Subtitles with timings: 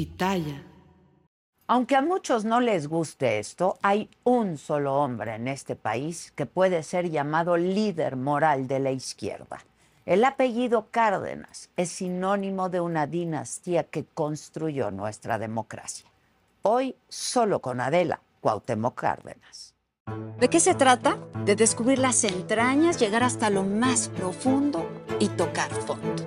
[0.00, 0.64] pitaya.
[1.66, 6.46] Aunque a muchos no les guste esto, hay un solo hombre en este país que
[6.46, 9.58] puede ser llamado líder moral de la izquierda.
[10.06, 16.06] El apellido Cárdenas es sinónimo de una dinastía que construyó nuestra democracia.
[16.62, 19.74] Hoy solo con Adela Cuauhtémoc Cárdenas.
[20.38, 21.18] ¿De qué se trata?
[21.44, 24.88] De descubrir las entrañas, llegar hasta lo más profundo
[25.18, 26.24] y tocar fondo.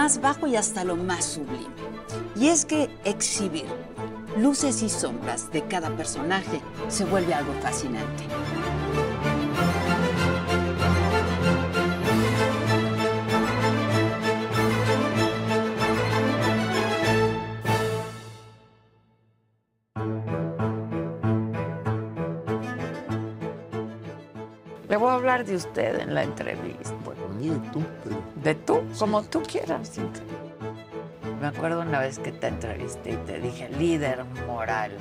[0.00, 1.68] Más bajo y hasta lo más sublime.
[2.34, 3.66] Y es que exhibir
[4.38, 8.24] luces y sombras de cada personaje se vuelve algo fascinante.
[24.88, 27.09] Le voy a hablar de usted en la entrevista.
[27.48, 29.92] De tú, pero De tú, como tú quieras.
[31.40, 34.92] Me acuerdo una vez que te entrevisté y te dije líder moral.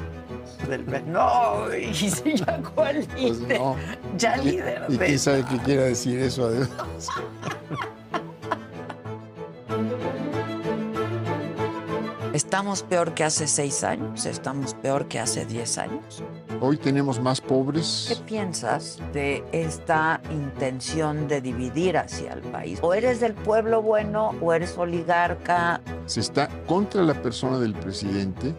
[0.69, 3.59] del No, y sí, ya cuál pues líder.
[3.59, 3.75] no.
[4.17, 7.07] Ya ¿Y- líder ¿Y quién sabe qué quiera decir eso además?
[12.39, 16.23] Estamos peor que hace seis años, estamos peor que hace diez años.
[16.61, 18.23] Hoy tenemos más ¿Qué pobres.
[18.25, 22.79] piensas de esta intención de dividir hacia el país?
[22.81, 25.81] O eres del pueblo bueno o eres oligarca.
[26.05, 28.55] Se está contra la persona del presidente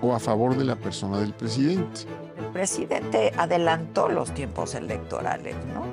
[0.00, 2.06] o a favor de la persona del presidente.
[2.38, 5.84] El presidente adelantó los tiempos electorales, ¿no?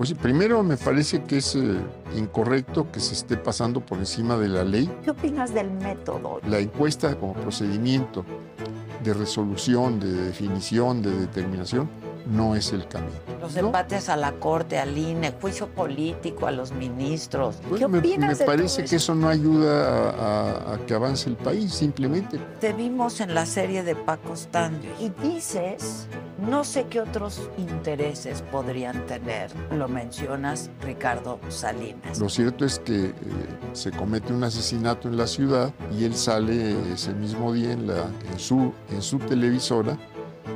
[0.00, 1.78] Pues sí, primero me parece que es eh,
[2.16, 4.90] incorrecto que se esté pasando por encima de la ley.
[5.04, 6.40] ¿Qué opinas del método?
[6.48, 8.24] La encuesta como procedimiento
[9.04, 11.86] de resolución, de definición, de determinación,
[12.30, 13.12] no es el camino.
[13.40, 13.60] Los ¿no?
[13.66, 17.56] empates a la corte, al INE, juicio político a los ministros.
[17.62, 20.10] ¿Qué Bueno, me, opinas me de parece todo que eso no ayuda a,
[20.70, 22.38] a- a que avance el país, simplemente.
[22.60, 26.06] Te vimos en la serie de Paco Stanley y dices,
[26.38, 29.50] no sé qué otros intereses podrían tener.
[29.72, 32.18] Lo mencionas Ricardo Salinas.
[32.18, 33.14] Lo cierto es que eh,
[33.72, 38.04] se comete un asesinato en la ciudad y él sale ese mismo día en, la,
[38.32, 39.98] en, su, en su televisora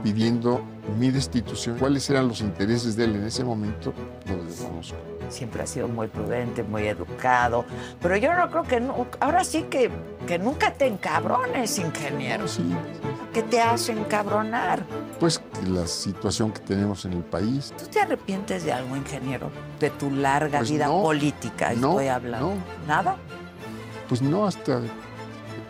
[0.04, 0.60] pidiendo
[1.00, 1.78] mi destitución.
[1.78, 3.94] ¿Cuáles eran los intereses de él en ese momento?
[4.28, 4.96] Lo desconozco.
[5.30, 7.64] Siempre ha sido muy prudente, muy educado.
[8.02, 8.80] Pero yo no creo que...
[8.80, 9.90] nu- ahora sí que,
[10.26, 12.46] que nunca te encabrones, ingeniero.
[12.46, 12.62] Sí,
[13.32, 14.84] ¿Qué te hace encabronar?
[15.18, 17.72] pues la situación que tenemos en el país.
[17.78, 19.50] ¿Tú te arrepientes de algo, ingeniero?
[19.80, 22.48] De tu larga Pues vida no, política, no, estoy hablando.
[22.50, 22.54] no.
[22.86, 23.16] ¿Nada?
[24.08, 24.80] Pues no, hasta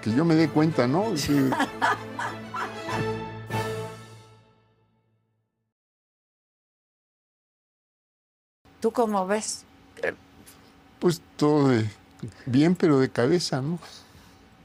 [0.03, 1.05] que yo me dé cuenta, ¿no?
[1.27, 1.51] Que-
[8.85, 9.65] ¿Tú cómo ves?
[10.99, 11.89] pues todo de-
[12.45, 13.79] bien, pero de cabeza, ¿no?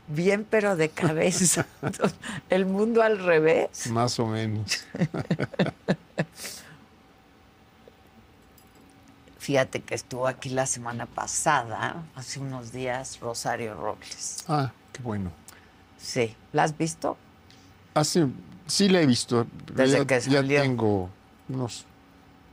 [0.10, 1.66] Bien, pero de cabeza.
[2.50, 3.88] El mundo al revés.
[3.88, 4.84] Más o menos.
[9.40, 14.44] Fíjate que estuvo aquí la semana pasada, hace unos días, Rosario Robles.
[14.50, 15.32] Ah, qué bueno.
[15.98, 17.16] Sí, ¿la has visto?
[17.94, 18.28] Hace,
[18.68, 19.48] sí la he visto.
[19.74, 20.62] Desde ya, que ya salió.
[20.62, 21.10] tengo
[21.48, 21.86] unos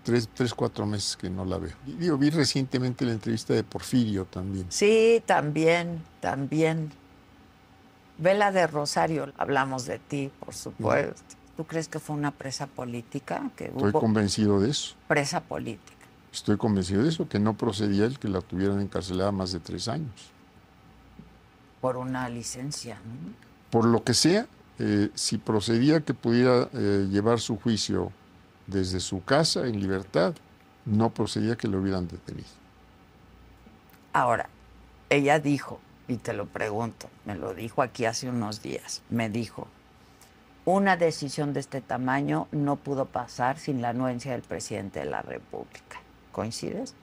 [0.07, 1.73] tres, tres, cuatro meses que no la veo.
[1.85, 4.67] Digo, vi recientemente la entrevista de Porfirio también.
[4.71, 6.93] Sí, también, también.
[8.19, 11.21] Ve la de Rosario, hablamos de ti, por supuesto.
[11.57, 13.51] ¿Tú crees que fue una presa política?
[13.57, 14.95] Que Estoy hubo convencido de eso.
[15.09, 15.93] presa política.
[16.33, 19.89] Estoy convencido de eso, que no procedía el que la tuvieran encarcelada más de tres
[19.89, 20.31] años.
[21.81, 22.95] por una licencia.
[22.97, 23.33] ¿no?
[23.71, 24.47] Por lo que sea,
[24.79, 28.13] eh, si procedía que pudiera eh, llevar su juicio
[28.67, 30.35] desde su casa en libertad,
[30.85, 32.49] no procedía que lo hubieran detenido.
[34.13, 34.49] Ahora,
[35.11, 39.69] ella dijo, y te lo pregunto, me lo dijo aquí hace unos días, me dijo,
[40.65, 45.23] una decisión de este tamaño no pudo pasar sin la anuencia del presidente de la
[45.23, 46.01] República.
[46.33, 46.95] ¿Coincides?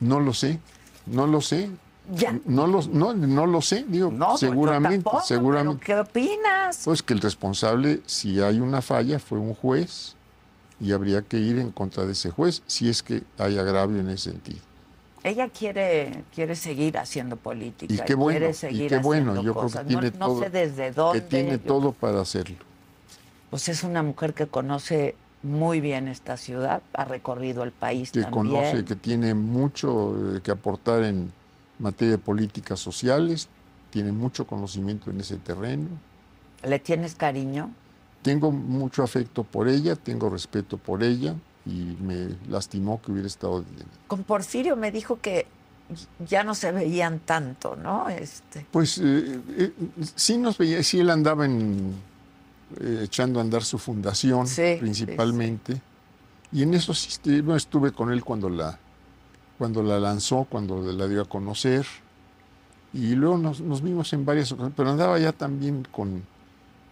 [0.00, 0.58] No lo sé,
[1.06, 1.70] no lo sé.
[2.10, 2.38] Ya.
[2.44, 5.84] No lo, no, no lo sé, digo, No, pues seguramente, tampoco, seguramente.
[5.86, 6.82] ¿Qué opinas?
[6.84, 10.16] Pues que el responsable, si hay una falla, fue un juez
[10.80, 14.08] y habría que ir en contra de ese juez si es que hay agravio en
[14.10, 14.60] ese sentido.
[15.22, 17.92] Ella quiere, quiere seguir haciendo política.
[17.94, 19.86] Y qué bueno, quiere y seguir qué bueno, yo creo que cosas.
[19.86, 21.22] tiene no, no todo- sé desde dónde.
[21.22, 22.56] Que tiene todo para hacerlo.
[23.50, 28.22] Pues es una mujer que conoce muy bien esta ciudad, ha recorrido el país que
[28.22, 28.48] también.
[28.48, 31.32] conoce, que tiene mucho eh, que aportar en
[31.78, 33.48] materia de políticas sociales,
[33.90, 35.88] tiene mucho conocimiento en ese terreno.
[36.64, 37.70] ¿Le tienes cariño?
[38.24, 41.34] Tengo mucho afecto por ella, tengo respeto por ella
[41.66, 43.62] y me lastimó que hubiera estado...
[44.06, 45.46] Con Porfirio me dijo que
[46.26, 48.08] ya no se veían tanto, ¿no?
[48.08, 48.64] Este...
[48.70, 49.72] Pues eh, eh,
[50.14, 51.94] sí nos veía, sí él andaba en,
[52.80, 54.46] eh, echando a andar su fundación
[54.80, 55.82] principalmente.
[56.50, 57.10] Y en eso sí
[57.54, 58.78] estuve con él cuando la,
[59.58, 61.84] cuando la lanzó, cuando la dio a conocer.
[62.94, 66.22] Y luego nos, nos vimos en varias ocasiones, pero andaba ya también con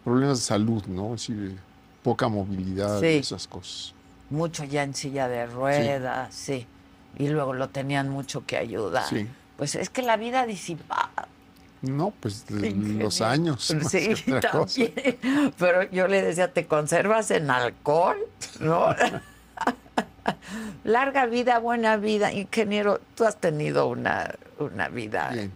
[0.05, 1.15] problemas de salud, ¿no?
[1.15, 1.59] Es decir,
[2.03, 3.95] poca movilidad, esas cosas.
[4.31, 6.67] Mucho ya en silla de ruedas, sí.
[7.19, 9.09] Y luego lo tenían mucho que ayudar.
[9.09, 9.27] Sí.
[9.57, 11.11] Pues es que la vida disipa.
[11.83, 13.75] No, pues los años.
[13.89, 14.93] Sí, también.
[15.59, 18.17] Pero yo le decía, ¿te conservas en alcohol?
[18.61, 18.95] ¿No?
[20.85, 22.33] Larga vida, buena vida.
[22.33, 25.53] Ingeniero, tú has tenido una, una vida bien.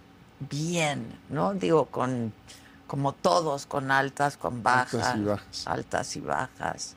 [0.51, 1.55] bien, ¿no?
[1.55, 2.33] Digo, con
[2.97, 4.95] como todos, con altas, con bajas.
[4.95, 5.67] Altas y bajas.
[5.67, 6.97] Altas y bajas.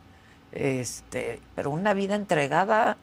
[0.54, 2.96] Este, pero una vida entregada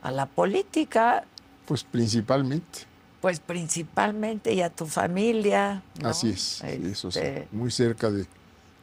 [0.00, 1.24] a la política.
[1.66, 2.86] Pues principalmente.
[3.20, 5.82] Pues principalmente y a tu familia.
[6.04, 8.28] Así es, eso sí, este, muy cerca de,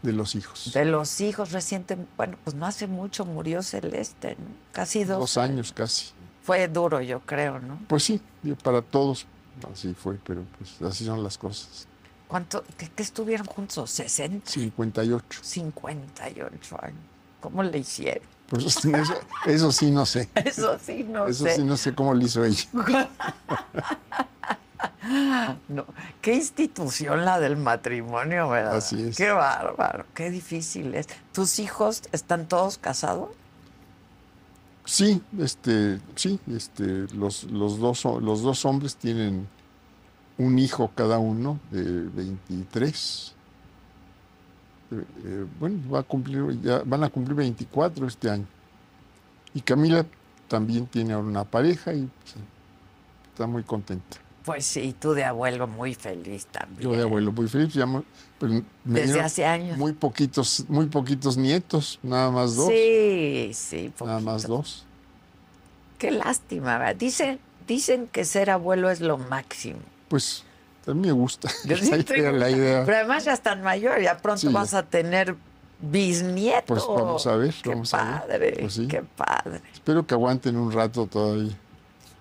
[0.01, 0.73] de, los hijos.
[0.73, 4.35] De los hijos recientes, bueno, pues no hace mucho murió Celeste,
[4.73, 5.19] casi dos.
[5.19, 6.07] Dos años casi.
[6.44, 7.79] Fue duro, yo creo, ¿no?
[7.88, 8.21] Pues sí,
[8.61, 9.25] para todos
[9.71, 11.88] así fue, pero pues así son las cosas.
[12.27, 14.00] ¿Cuánto, qué, estuvieron juntos?
[14.00, 14.41] ¿60?
[14.45, 15.39] 58.
[15.44, 17.00] 58 años.
[17.39, 18.24] ¿Cómo le hicieron?
[18.50, 18.65] Pues
[19.45, 20.29] eso, sí no sé.
[20.35, 21.31] Eso sí no sé.
[21.31, 22.68] Eso sí no sé cómo le hizo ella.
[25.69, 25.85] No,
[26.21, 28.75] qué institución la del matrimonio, ¿verdad?
[28.75, 29.15] Así es.
[29.15, 31.07] Qué bárbaro, qué difícil es.
[31.31, 33.30] ¿Tus hijos están todos casados?
[34.85, 39.47] Sí, este, sí, este, los, los, dos, los dos hombres tienen
[40.38, 43.34] un hijo cada uno de 23.
[44.89, 48.45] Eh, eh, bueno, va a cumplir, ya van a cumplir 24 este año.
[49.54, 50.06] Y Camila
[50.48, 52.36] también tiene una pareja y pues,
[53.31, 54.18] está muy contenta.
[54.45, 56.81] Pues sí, tú de abuelo muy feliz también.
[56.81, 57.86] Yo de abuelo muy feliz, ya,
[58.40, 59.78] pues, Desde hace años.
[59.78, 62.69] Muy poquitos, muy poquitos nietos, nada más dos.
[62.69, 64.86] Sí, sí, Nada más dos.
[65.98, 66.95] Qué lástima, ¿verdad?
[66.95, 69.80] Dicen, dicen que ser abuelo es lo máximo.
[70.07, 70.44] Pues
[70.86, 72.86] a mí me gusta la idea.
[72.86, 75.36] Pero además ya están mayor, ya pronto vas a tener
[75.80, 76.86] bisnietos.
[76.86, 78.59] Pues vamos a ver, qué vamos padre, a ver.
[78.59, 79.62] Pues qué padre.
[79.74, 81.57] Espero que aguanten un rato todavía.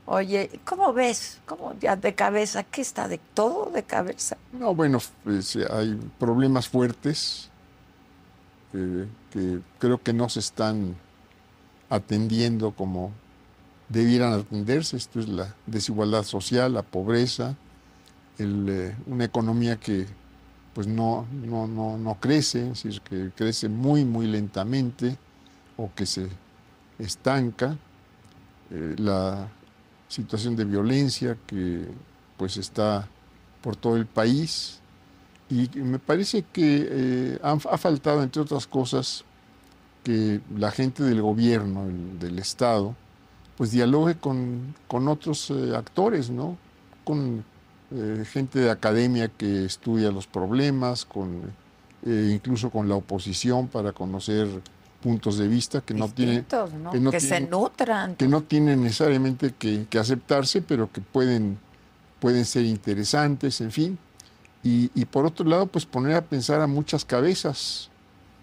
[0.06, 1.40] Oye, ¿cómo ves?
[1.46, 2.62] ¿Cómo ya de cabeza?
[2.62, 4.36] ¿Qué está de todo de cabeza?
[4.52, 7.50] No, bueno, pues, hay problemas fuertes
[8.72, 10.94] eh, que creo que no se están
[11.90, 13.12] atendiendo como
[13.88, 14.96] debieran atenderse.
[14.96, 17.56] Esto es la desigualdad social, la pobreza,
[18.38, 20.06] eh, una economía que
[20.74, 25.16] pues no, no, no, crece, es decir, que crece muy, muy lentamente
[25.78, 26.28] o que se
[26.98, 27.78] estanca,
[28.70, 29.48] eh, la
[30.08, 31.88] situación de violencia que
[32.36, 33.08] pues está
[33.62, 34.80] por todo el país
[35.48, 39.24] y me parece que eh, ha, faltado, entre otras cosas,
[40.04, 41.86] que la gente del gobierno,
[42.20, 42.94] del Estado,
[43.56, 46.58] pues dialogue con, con otros actores, ¿no?
[47.04, 47.44] Con
[47.92, 51.52] eh, gente de academia que estudia los problemas, con,
[52.04, 54.48] eh, incluso con la oposición para conocer
[55.00, 56.44] puntos de vista que no tienen
[57.12, 58.16] que, se nutran.
[58.16, 61.58] que no tienen necesariamente que, aceptarse pero que pueden
[62.18, 63.98] pueden ser interesantes en fin.
[64.64, 67.88] Y, y, por otro lado pues poner a pensar a muchas cabezas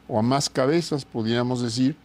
[0.08, 1.98] o a más cabezas podríamos decir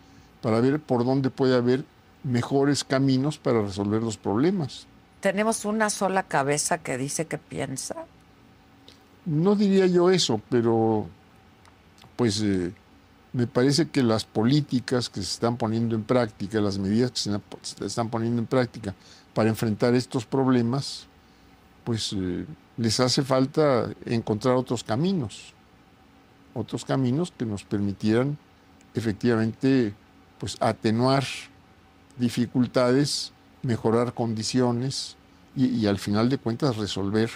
[0.42, 1.84] para ver por dónde puede haber
[2.24, 4.88] mejores caminos para resolver los problemas
[5.20, 7.96] ¿Tenemos una sola cabeza que dice que piensa?
[9.24, 11.06] No diría yo eso, pero
[12.16, 12.72] pues eh,
[13.32, 17.84] me parece que las políticas que se están poniendo en práctica, las medidas que se
[17.84, 18.94] están poniendo en práctica
[19.34, 21.06] para enfrentar estos problemas,
[21.84, 22.46] pues eh,
[22.76, 25.52] les hace falta encontrar otros caminos,
[26.54, 28.38] otros caminos que nos permitieran
[28.94, 29.94] efectivamente
[30.38, 31.24] pues atenuar
[32.16, 33.32] dificultades
[33.62, 35.16] mejorar condiciones
[35.56, 37.30] y, al final de cuentas resolver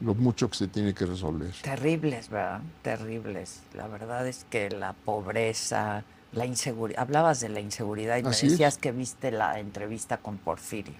[0.00, 1.52] lo mucho que se tiene que resolver.
[1.62, 2.60] Terribles, ¿verdad?
[2.82, 3.62] Terribles.
[3.74, 8.78] La verdad es que la pobreza, la inseguridad, hablabas de la inseguridad y me decías
[8.78, 10.94] que viste la entrevista con Porfirio.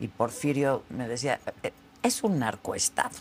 [0.00, 1.72] Y Porfirio me decía, eh,
[2.02, 3.16] es un narcoestado.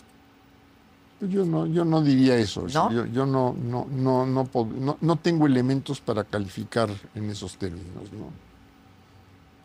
[1.19, 2.67] Yo no, yo no diría eso.
[2.67, 8.13] Yo, yo no, no, no, no, no, tengo elementos para calificar en esos términos.
[8.13, 8.46] ¿no?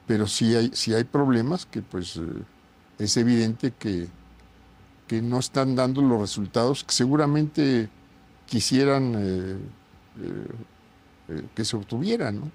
[0.06, 2.22] Pero sí hay, hay problemas que pues eh,
[2.98, 4.08] es evidente que,
[5.06, 7.88] que no están dando los resultados que seguramente
[8.46, 9.56] quisieran eh,
[10.20, 12.50] eh, que se obtuvieran, ¿no?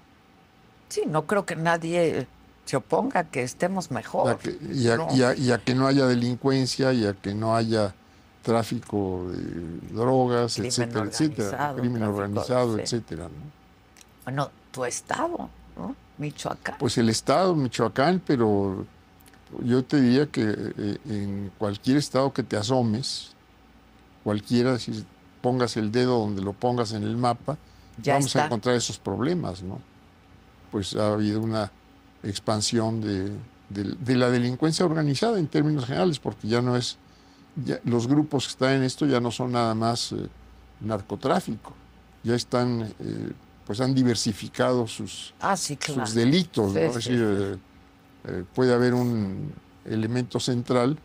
[0.88, 2.26] Sí, no creo que nadie
[2.64, 4.38] se oponga a que estemos mejor.
[4.72, 7.94] y, a, que no haya delincuencia y a que no haya
[8.42, 13.24] tráfico de drogas, etcétera, etcétera, crimen organizado, etcétera.
[13.24, 13.50] ¿no?
[14.24, 15.96] Bueno, tu estado, ¿no?
[16.18, 16.76] Michoacán.
[16.78, 18.84] Pues el estado, Michoacán, pero
[19.62, 23.32] yo te diría que eh, en cualquier estado que te asomes,
[24.24, 25.04] cualquiera, si
[25.40, 27.56] pongas el dedo donde lo pongas en el mapa,
[28.04, 29.80] vamos a encontrar esos problemas, ¿no?
[30.70, 31.72] Pues ha habido una
[32.22, 36.98] expansión de, la delincuencia organizada en términos generales, porque ya no es,
[37.84, 40.28] los grupos que están en esto ya no son nada más eh,
[40.80, 41.72] narcotráfico,
[42.22, 43.32] ya están, eh,
[43.68, 47.58] pues han diversificado sus, ah, sus delitos, es decir,
[48.24, 49.52] eh, puede haber un
[49.84, 50.98] elemento central,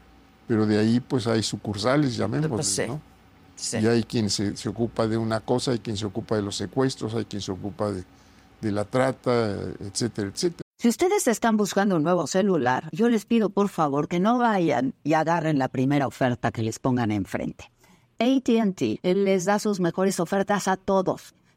[0.47, 3.01] pero de ahí pues hay sucursales, llamémoslo, pues ¿no?
[3.81, 6.55] Y hay quien se, se, ocupa de una cosa, hay quien se ocupa de los
[6.55, 8.05] secuestros, hay quien se ocupa de,
[8.61, 10.61] de la trata, etcétera, etcétera.
[10.77, 14.93] Si ustedes están buscando un nuevo celular, yo les pido por favor que no vayan
[15.03, 17.73] y agarren la primera oferta que les pongan enfrente.
[18.19, 21.35] ATT les da sus mejores ofertas a todos.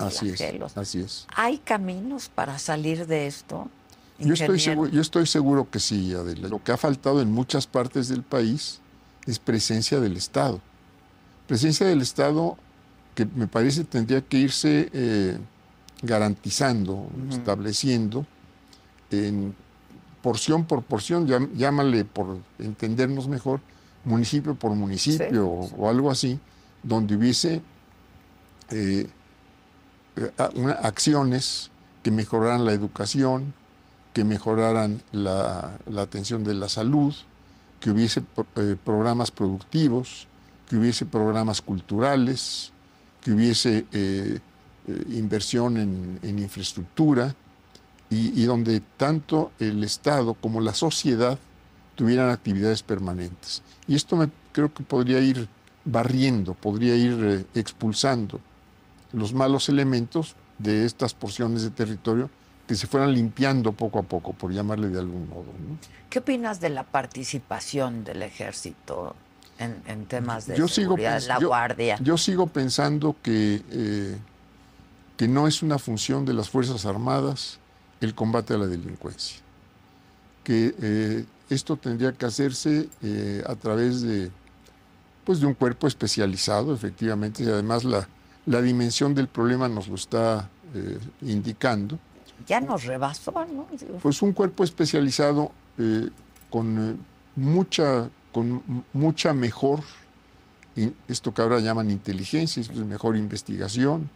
[0.00, 1.26] así Es, así es.
[1.34, 3.68] ¿Hay caminos para salir de esto?
[4.18, 6.48] Yo estoy, seguro, yo estoy seguro que sí, Adela.
[6.48, 8.80] Lo que ha faltado en muchas partes del país
[9.26, 10.60] es presencia del Estado.
[11.46, 12.56] Presencia del Estado
[13.14, 15.36] que me parece tendría que irse eh,
[16.02, 18.26] garantizando, estableciendo
[19.10, 19.54] en
[20.22, 23.60] porción por porción, llámale por entendernos mejor,
[24.04, 26.38] municipio por municipio o, algo así,
[26.82, 27.60] donde hubiese
[28.70, 29.08] eh,
[30.82, 31.70] acciones
[32.02, 33.54] que mejoraran la educación,
[34.12, 37.14] que mejoraran la, atención de la salud,
[37.80, 38.22] que hubiese
[38.56, 40.26] eh, programas productivos,
[40.68, 42.72] que hubiese programas culturales,
[43.20, 44.38] que hubiese eh,
[45.10, 47.34] inversión en, infraestructura
[48.10, 51.38] y, donde tanto el Estado como la sociedad
[51.94, 53.62] tuvieran actividades permanentes.
[53.88, 55.48] Y esto me, creo que podría ir
[55.84, 58.38] barriendo, podría ir expulsando
[59.12, 62.30] los malos elementos de estas porciones de territorio
[62.66, 65.46] que se fueran limpiando poco a poco, por llamarle de algún modo.
[66.08, 69.16] ¿Qué opinas de la participación del ejército
[69.58, 71.98] en, temas de seguridad, la guardia?
[72.00, 74.16] Yo sigo pensando que, eh,
[75.16, 77.58] que no es una función de las Fuerzas Armadas
[78.00, 79.40] el combate a la delincuencia,
[80.42, 84.30] que eh, esto tendría que hacerse eh, a través de,
[85.24, 88.08] pues, de un cuerpo especializado, efectivamente, y además la,
[88.46, 91.98] la dimensión del problema nos lo está eh, indicando.
[92.46, 93.68] Ya nos rebasó, ¿no?
[94.02, 96.08] Pues un cuerpo especializado eh,
[96.50, 96.96] con, eh,
[97.36, 99.80] mucha, con mucha mejor,
[101.06, 104.08] esto que ahora llaman inteligencia, esto es mejor investigación,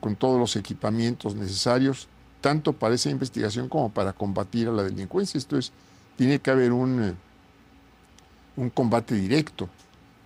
[0.00, 2.08] con todos los equipamientos necesarios,
[2.40, 5.38] tanto para esa investigación como para combatir a la delincuencia.
[5.38, 5.72] Esto es,
[6.16, 7.14] tiene que haber un,
[8.56, 9.68] un combate directo,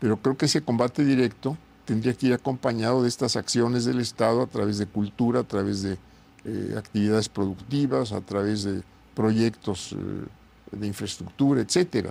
[0.00, 4.42] pero creo que ese combate directo tendría que ir acompañado de estas acciones del Estado
[4.42, 5.96] a través de cultura, a través de
[6.44, 8.82] eh, actividades productivas, a través de
[9.14, 12.10] proyectos eh, de infraestructura, etc.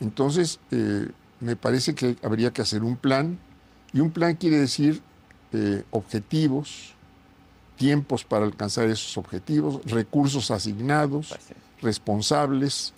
[0.00, 1.08] Entonces, eh,
[1.40, 3.38] me parece que habría que hacer un plan,
[3.92, 5.02] y un plan quiere decir
[5.90, 6.94] objetivos,
[7.76, 11.52] tiempos para alcanzar esos objetivos, recursos asignados, pues
[11.82, 12.94] responsables,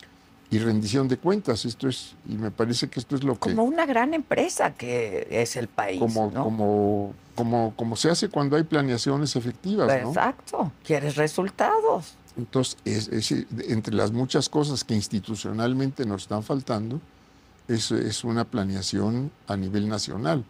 [0.52, 1.64] y rendición de cuentas.
[1.64, 3.40] Esto es, y me parece que esto es lo que.
[3.40, 5.98] Como una gran empresa que es el país.
[5.98, 9.90] Como, como, como, como se hace cuando hay planeaciones efectivas.
[9.90, 12.16] Exacto, quieres resultados.
[12.36, 13.32] Entonces, es,
[13.66, 17.00] entre las muchas cosas que institucionalmente nos están faltando,
[17.66, 20.44] es, es una planeación a nivel nacional.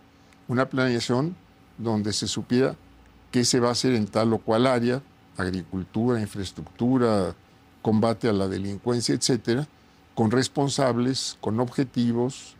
[0.48, 1.36] Una planeación
[1.78, 2.74] donde se supiera
[3.30, 5.00] qué se va a hacer en tal o cual área,
[5.36, 7.36] agricultura, infraestructura,
[7.82, 9.66] combate a la delincuencia, etcétera,
[10.14, 12.56] con responsables, con objetivos,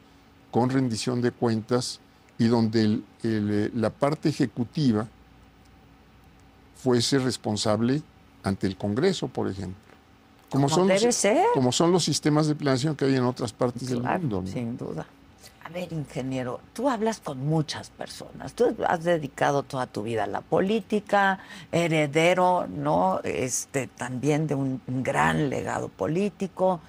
[0.51, 2.01] con rendición de cuentas
[2.39, 5.09] y donde eh, la parte ejecutiva
[6.77, 8.03] fuese responsable
[8.43, 9.81] ante el Congreso, por ejemplo.
[10.51, 11.47] Como, son debe los, ser.
[11.55, 14.43] como son los sistemas de planeación que hay en otras partes del mundo.
[14.47, 15.07] Sin duda.
[15.65, 18.53] A ver, ingeniero, tú hablas con muchas personas.
[18.53, 21.39] Tú has dedicado toda tu vida a la política,
[21.71, 23.21] heredero, ¿no?
[23.23, 26.81] Este, también de un, gran legado político.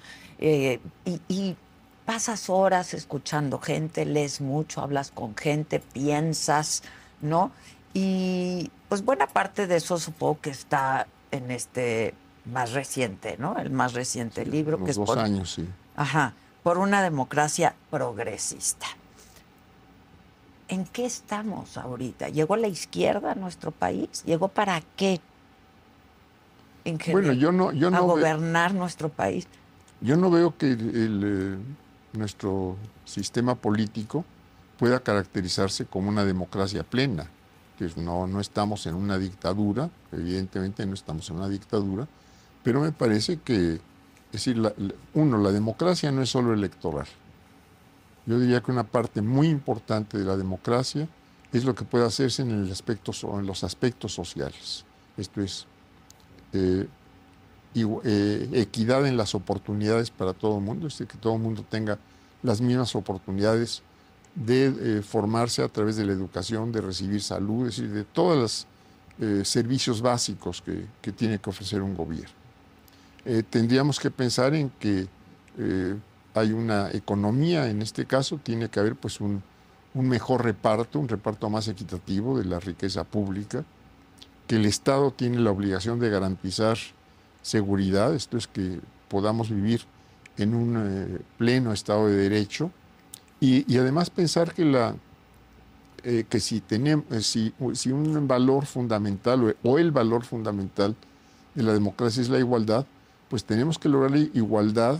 [0.46, 1.56] Eh, y,
[2.04, 6.82] pasas horas escuchando gente, lees mucho, hablas con gente, piensas,
[7.22, 7.50] ¿no?
[7.94, 12.12] Y pues buena parte de eso supongo que está en este
[12.44, 13.56] más reciente, ¿no?
[13.56, 15.66] El más reciente libro que es dos años, sí.
[15.96, 18.86] Ajá, por una democracia progresista.
[20.68, 22.28] ¿En qué estamos ahorita?
[22.28, 24.22] ¿Llegó la izquierda a nuestro país?
[24.26, 25.22] ¿Llegó para qué?
[27.12, 29.48] bueno, yo no, yo no a gobernar nuestro país.
[30.04, 31.56] Yo no veo que eh,
[32.12, 34.22] nuestro sistema político
[34.78, 37.30] pueda caracterizarse como una democracia plena.
[37.78, 42.06] Que no, estamos en una dictadura, evidentemente no estamos en una dictadura,
[42.62, 43.80] pero me parece que, es
[44.32, 44.60] decir,
[45.14, 47.06] uno, la democracia no es solo electoral.
[48.26, 51.08] Yo diría que una parte muy importante de la democracia
[51.50, 54.84] es lo que puede hacerse en los aspectos sociales.
[55.16, 55.66] Esto es
[56.52, 56.86] eh,
[57.74, 61.64] eh, equidad en las oportunidades para todo el mundo, es decir, que todo el mundo
[61.68, 61.98] tenga
[62.42, 63.82] las mismas oportunidades
[64.34, 68.38] de eh, formarse a través de la educación, de recibir salud, es decir, de todos
[68.38, 68.66] los
[69.44, 72.34] servicios básicos que, que, tiene que ofrecer un gobierno.
[73.48, 75.06] tendríamos que pensar en que
[76.34, 79.42] hay una economía, en este caso tiene que haber pues un,
[79.94, 83.64] mejor reparto, un reparto más equitativo de la riqueza pública,
[84.48, 86.76] que el Estado tiene la obligación de garantizar
[87.44, 89.82] seguridad, esto es que podamos vivir
[90.38, 92.70] en un eh, pleno Estado de Derecho,
[93.40, 94.94] y, además pensar que, la,
[96.02, 100.96] eh, que si, tenemos, eh, si, si, un valor fundamental o el valor fundamental
[101.54, 102.86] de la democracia es la igualdad,
[103.28, 104.98] pues tenemos que lograr igualdad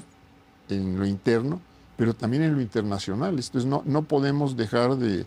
[0.69, 1.59] en lo interno,
[1.97, 3.31] pero también en lo internacional.
[3.31, 5.25] Entonces no, no podemos dejar de,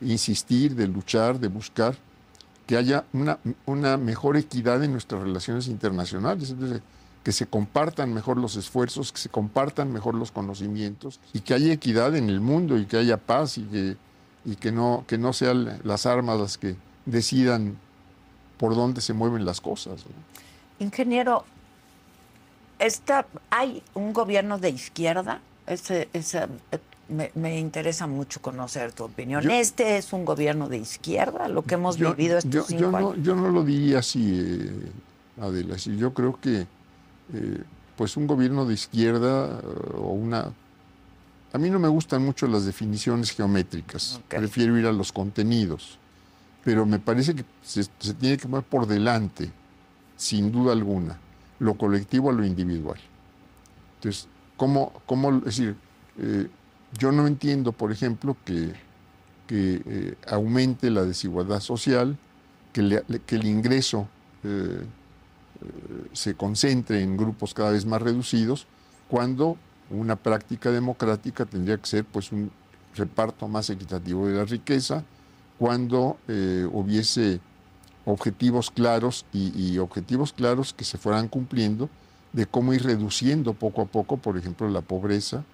[0.00, 1.96] insistir, de luchar, de buscar
[2.70, 6.54] que haya una, una mejor equidad en nuestras relaciones internacionales.
[7.24, 11.72] que se compartan mejor los esfuerzos, que se compartan mejor los conocimientos y que haya
[11.72, 13.96] equidad en el mundo y que haya paz y que,
[14.44, 17.76] y que, no, que no sean las armas las que decidan
[18.56, 20.04] por dónde se mueven las cosas.
[20.78, 21.44] Ingeniero,
[23.50, 25.40] hay un gobierno de izquierda.
[25.66, 26.08] Ese,
[27.34, 29.50] me, interesa mucho conocer tu opinión.
[29.50, 33.34] ¿Este es un gobierno de izquierda, lo que hemos vivido estos yo, cinco No, yo
[33.34, 35.76] no lo diría así, eh, Adela.
[35.76, 36.66] Yo creo que
[37.32, 37.62] eh,
[37.96, 40.52] pues un gobierno de izquierda eh, o una...
[41.52, 44.20] A mí no me gustan mucho las definiciones geométricas.
[44.28, 45.98] Prefiero ir a los contenidos.
[46.62, 49.50] Pero me parece que se, se tiene que poner por delante,
[50.16, 51.18] sin duda alguna
[51.60, 52.98] lo colectivo a lo individual.
[53.96, 55.76] Entonces, ¿cómo, cómo decir?
[56.18, 56.48] Eh,
[56.98, 58.72] yo no entiendo, por ejemplo, que,
[59.46, 62.16] que eh, aumente la desigualdad social,
[62.72, 64.08] que, el ingreso
[64.44, 64.84] eh,
[66.12, 68.66] se concentre en grupos cada vez más reducidos,
[69.08, 69.56] cuando
[69.90, 72.50] una práctica democrática tendría que ser pues, un
[72.94, 75.04] reparto más equitativo de la riqueza,
[75.58, 76.16] cuando
[76.72, 77.40] hubiese
[78.04, 81.88] objetivos claros y, objetivos claros que se fueran cumpliendo
[82.32, 85.44] de cómo ir reduciendo poco a poco, por ejemplo, la pobreza,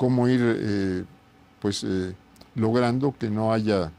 [0.00, 1.04] cómo ir eh,
[1.60, 2.14] pues eh,
[2.54, 3.92] logrando que no haya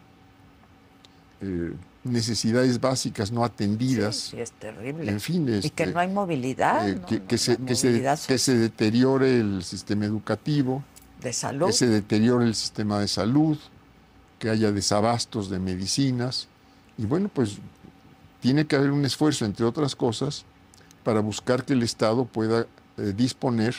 [1.42, 4.16] eh, necesidades básicas no atendidas.
[4.16, 5.12] Sí, es terrible.
[5.12, 7.06] En fin, y que no hay movilidad.
[7.06, 10.84] que, se, que, se, deteriore el sistema educativo.
[11.22, 11.68] De salud.
[11.68, 13.60] Que se deteriore el sistema de salud,
[14.40, 16.48] que haya desabastos de medicinas.
[16.98, 17.60] Y bueno, pues
[18.40, 20.46] tiene que haber un esfuerzo, entre otras cosas,
[21.04, 22.66] para buscar que el Estado pueda
[22.98, 23.76] eh, disponer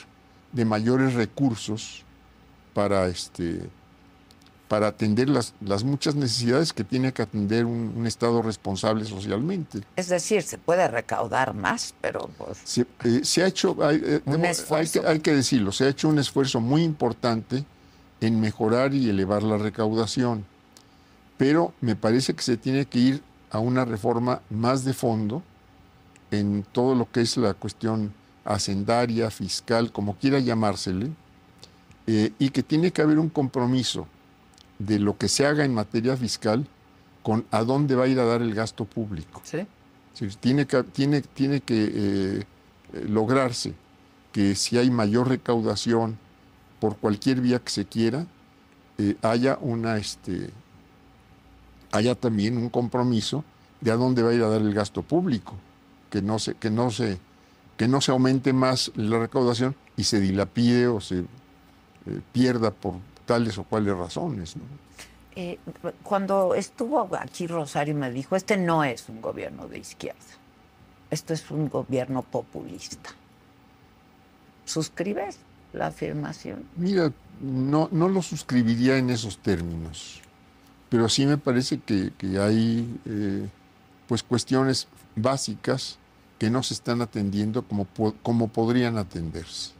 [0.53, 2.05] de mayores recursos
[2.75, 3.61] para, este,
[4.69, 9.81] para atender las, las, muchas necesidades que tiene que atender un, Estado responsable socialmente.
[9.97, 12.31] Es decir, se puede recaudar más, pero...
[12.39, 14.21] Pues, se, eh, ha hecho, hay, eh,
[14.93, 17.65] que, hay que decirlo, se ha hecho un esfuerzo muy importante
[18.21, 20.45] en mejorar y elevar la recaudación,
[21.37, 25.43] pero me parece que se tiene que ir a una reforma más de fondo
[26.31, 31.11] en todo lo que es la cuestión hacendaria, fiscal, como quiera llamársele,
[32.07, 34.07] eh, y que tiene que haber un compromiso
[34.79, 36.67] de lo que se haga en materia fiscal
[37.23, 39.43] con a dónde va a ir a dar el gasto público.
[39.45, 39.67] ¿Sí?
[40.41, 42.45] tiene que, tiene, tiene que eh,
[43.09, 43.75] lograrse
[44.31, 46.19] que si hay mayor recaudación
[46.81, 48.27] por cualquier vía que se quiera,
[48.99, 50.51] eh, haya una este,
[51.93, 53.45] haya también un compromiso
[53.81, 55.55] de a dónde va a ir a dar el gasto público,
[56.11, 57.19] que no se, que no se,
[57.77, 61.25] que no se aumente más la recaudación y se dilapide o se
[62.07, 62.95] eh, pierda por
[63.27, 64.55] tales o cuales razones.
[65.35, 65.59] Eh,
[66.03, 70.19] cuando estuvo aquí Rosario me dijo, este no es un gobierno de izquierda,
[71.11, 73.11] esto es un gobierno populista.
[74.65, 75.39] ¿Suscribes
[75.73, 76.65] la afirmación?
[76.77, 80.21] Mira, no, no lo suscribiría en esos términos,
[80.91, 83.49] pero sí me parece que, hay eh,
[84.07, 84.87] pues cuestiones
[85.17, 85.99] básicas
[86.39, 87.87] que no se están atendiendo como,
[88.23, 89.71] como podrían atenderse.
[89.71, 89.75] Eh,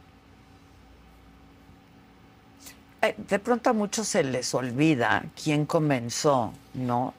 [3.17, 7.13] de pronto a muchos se les olvida quién comenzó, ¿no?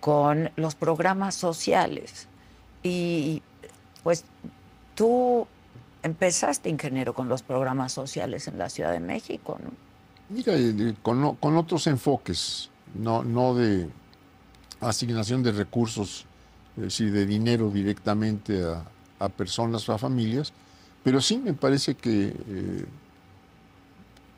[0.00, 2.28] Con los programas sociales.
[2.82, 3.42] Y
[4.02, 4.24] pues
[4.94, 5.46] tú
[6.02, 9.70] empezaste, ingeniero, con los programas sociales en la Ciudad de México, ¿no?
[10.28, 11.24] Mira, eh, con,
[11.56, 13.88] otros enfoques, no, no de
[14.80, 16.24] asignación de recursos,
[16.76, 18.62] es decir, de dinero directamente
[19.18, 20.52] a, personas o a familias,
[21.02, 22.84] pero sí me parece que eh,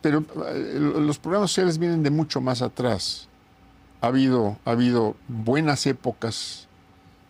[0.02, 3.28] pero eh, los programas sociales vienen de mucho más atrás.
[4.00, 6.66] Ha habido, ha habido buenas épocas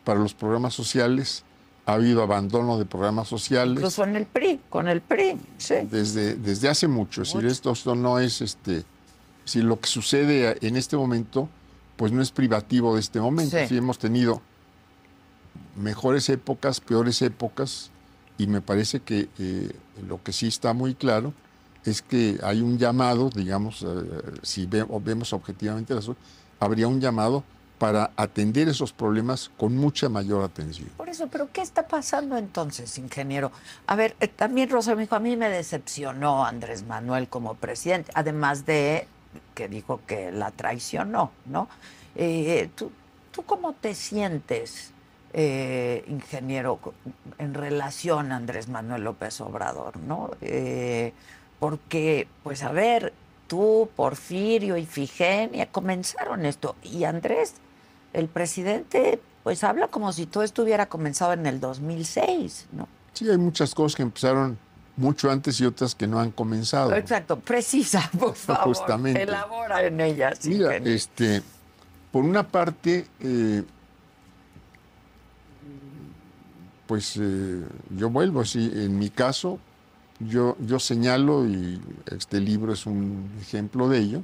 [0.04, 1.44] para los programas sociales,
[1.85, 3.74] ha habido abandono de programas sociales.
[3.74, 5.74] Incluso en el PRI, con el PRI, sí.
[5.90, 7.22] Desde, desde hace mucho.
[7.22, 8.85] Es decir, esto, no es este.
[9.44, 11.48] Si lo que sucede en este momento,
[11.96, 13.56] pues no es privativo de este momento.
[13.68, 13.76] Sí.
[13.76, 14.40] hemos tenido
[15.76, 17.90] mejores épocas, peores épocas,
[18.38, 19.72] y me parece que eh,
[20.08, 21.35] lo que sí está muy claro
[21.85, 23.87] es que hay un llamado, digamos, eh,
[24.42, 26.01] si vemos objetivamente la
[26.61, 27.42] habría un llamado
[27.79, 30.88] para atender esos problemas con mucha mayor atención.
[30.97, 33.51] Por eso, pero ¿qué está pasando entonces, ingeniero?
[33.88, 38.12] A ver, eh, también Rosa me dijo, a mí me decepcionó Andrés Manuel como presidente,
[38.14, 39.09] además de
[39.57, 41.68] que dijo que la traicionó, ¿no?
[42.14, 42.92] Eh, ¿tú,
[43.33, 44.92] ¿tú, cómo te sientes,
[45.35, 46.79] ingeniero,
[47.38, 50.31] en relación a Andrés Manuel López Obrador, ¿no?
[51.62, 53.12] Porque, pues a ver,
[53.46, 56.75] tú, Porfirio y Figenia comenzaron esto.
[56.83, 57.55] Y Andrés,
[58.12, 62.88] el presidente, pues habla como si todo estuviera comenzado en el 2006, ¿no?
[63.12, 64.59] Sí, hay muchas cosas que empezaron
[64.96, 66.96] mucho antes y otras que no han comenzado.
[66.96, 68.64] Exacto, precisa, por favor.
[68.64, 69.22] Justamente.
[69.22, 70.44] Elabora en ellas.
[70.44, 71.42] Mira, este,
[72.11, 73.62] por una parte, eh,
[76.88, 79.61] pues eh, yo vuelvo así, en mi caso,
[80.28, 84.22] yo, yo señalo, y este libro es un ejemplo de ello,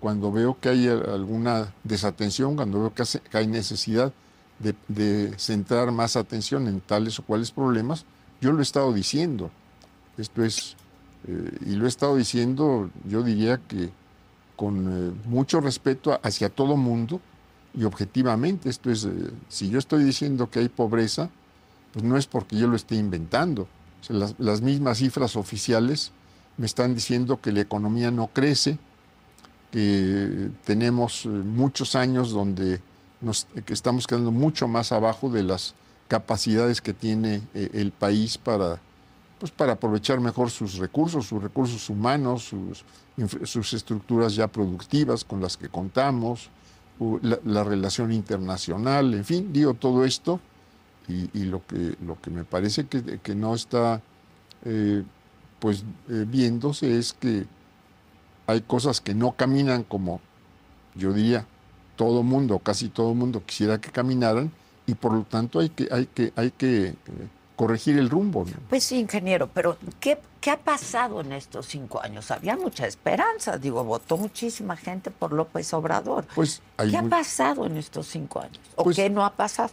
[0.00, 3.04] cuando veo que hay alguna desatención, cuando veo que,
[3.36, 4.12] hay necesidad
[4.58, 8.04] de, centrar más atención en tales o cuales problemas,
[8.40, 9.50] yo lo he estado diciendo.
[10.18, 10.76] Esto es,
[11.26, 13.90] eh, y lo he estado diciendo, yo diría que
[14.56, 17.20] con eh, mucho respeto hacia todo mundo
[17.72, 18.68] y objetivamente.
[18.68, 21.30] Esto es, eh, si yo estoy diciendo que hay pobreza,
[21.92, 23.66] pues no es porque yo lo esté inventando
[24.10, 26.12] las, mismas cifras oficiales
[26.56, 28.78] me están diciendo que la economía no crece,
[29.70, 32.80] que tenemos eh, muchos años donde
[33.20, 35.74] nos, estamos quedando mucho más abajo de las
[36.08, 38.80] capacidades que tiene eh, el país para,
[39.40, 42.52] pues para aprovechar mejor sus recursos, sus recursos humanos,
[43.44, 46.50] sus estructuras ya productivas con las que contamos,
[47.22, 50.40] la, relación internacional, en fin, digo todo esto
[51.06, 54.00] y, lo, que, lo que me parece que, no está
[54.64, 55.02] eh,
[55.58, 57.46] pues eh, viéndose es que
[58.46, 60.20] hay cosas que no caminan como
[60.94, 61.46] yo diría
[61.96, 64.50] todo mundo, casi todo mundo quisiera que caminaran
[64.86, 66.94] y por lo tanto hay que, hay que, hay que eh,
[67.56, 68.46] corregir el rumbo.
[68.68, 72.30] Pues sí, ingeniero, pero ¿qué, ¿qué ha pasado en estos cinco años?
[72.30, 76.26] Había mucha esperanza, digo, votó muchísima gente por López Obrador.
[76.34, 78.60] Pues ¿Qué ha pasado en estos cinco años?
[78.76, 79.70] ¿O pues qué no ha pasado?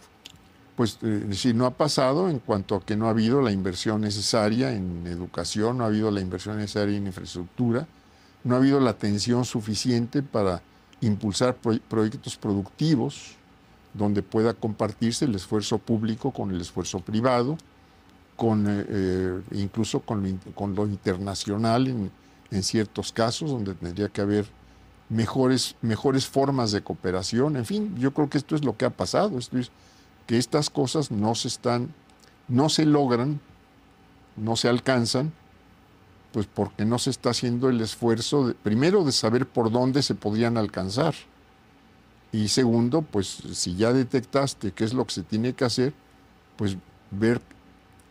[0.82, 4.74] Pues eh, no ha pasado en cuanto a que no ha habido la inversión necesaria
[4.74, 7.86] en educación, no ha habido la inversión necesaria en infraestructura,
[8.42, 10.60] no ha habido la atención suficiente para
[11.00, 13.36] impulsar proyectos productivos
[13.94, 17.56] donde pueda compartirse el esfuerzo público con el esfuerzo privado,
[18.34, 20.20] con, eh, eh, incluso con
[20.74, 24.46] lo, internacional en, ciertos casos, donde tendría que haber
[25.08, 27.56] mejores, mejores formas de cooperación.
[27.56, 29.38] En fin, yo creo que esto es lo que ha pasado.
[29.38, 29.70] Esto es,
[30.38, 31.94] estas cosas no se están,
[32.48, 33.40] no se logran,
[34.36, 35.32] no se alcanzan,
[36.32, 40.14] pues porque no se está haciendo el esfuerzo, de, primero, de saber por dónde se
[40.14, 41.14] podrían alcanzar.
[42.32, 45.92] Y segundo, pues si ya detectaste qué es lo que se tiene que hacer,
[46.56, 46.76] pues
[47.10, 47.42] ver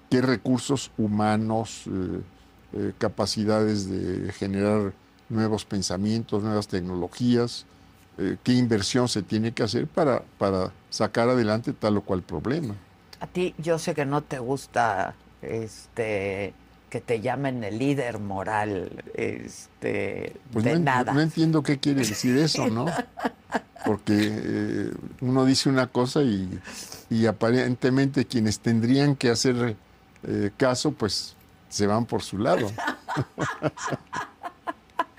[0.10, 2.22] qué recursos humanos, eh,
[2.74, 4.94] eh, capacidades de generar
[5.30, 7.66] nuevos pensamientos, nuevas tecnologías,
[8.18, 12.76] eh, qué inversión se tiene que hacer para, para sacar adelante tal o cual problema.
[13.20, 16.54] A ti, yo sé que no te gusta este
[16.90, 21.14] que te llamen el líder moral este, pues de no, nada.
[21.14, 22.86] No entiendo qué quiere decir eso, ¿no?
[23.86, 26.60] Porque eh, uno dice una cosa y,
[27.10, 29.78] y, aparentemente quienes tendrían que hacer
[30.24, 31.36] eh, caso, pues
[31.70, 32.70] se van por su lado.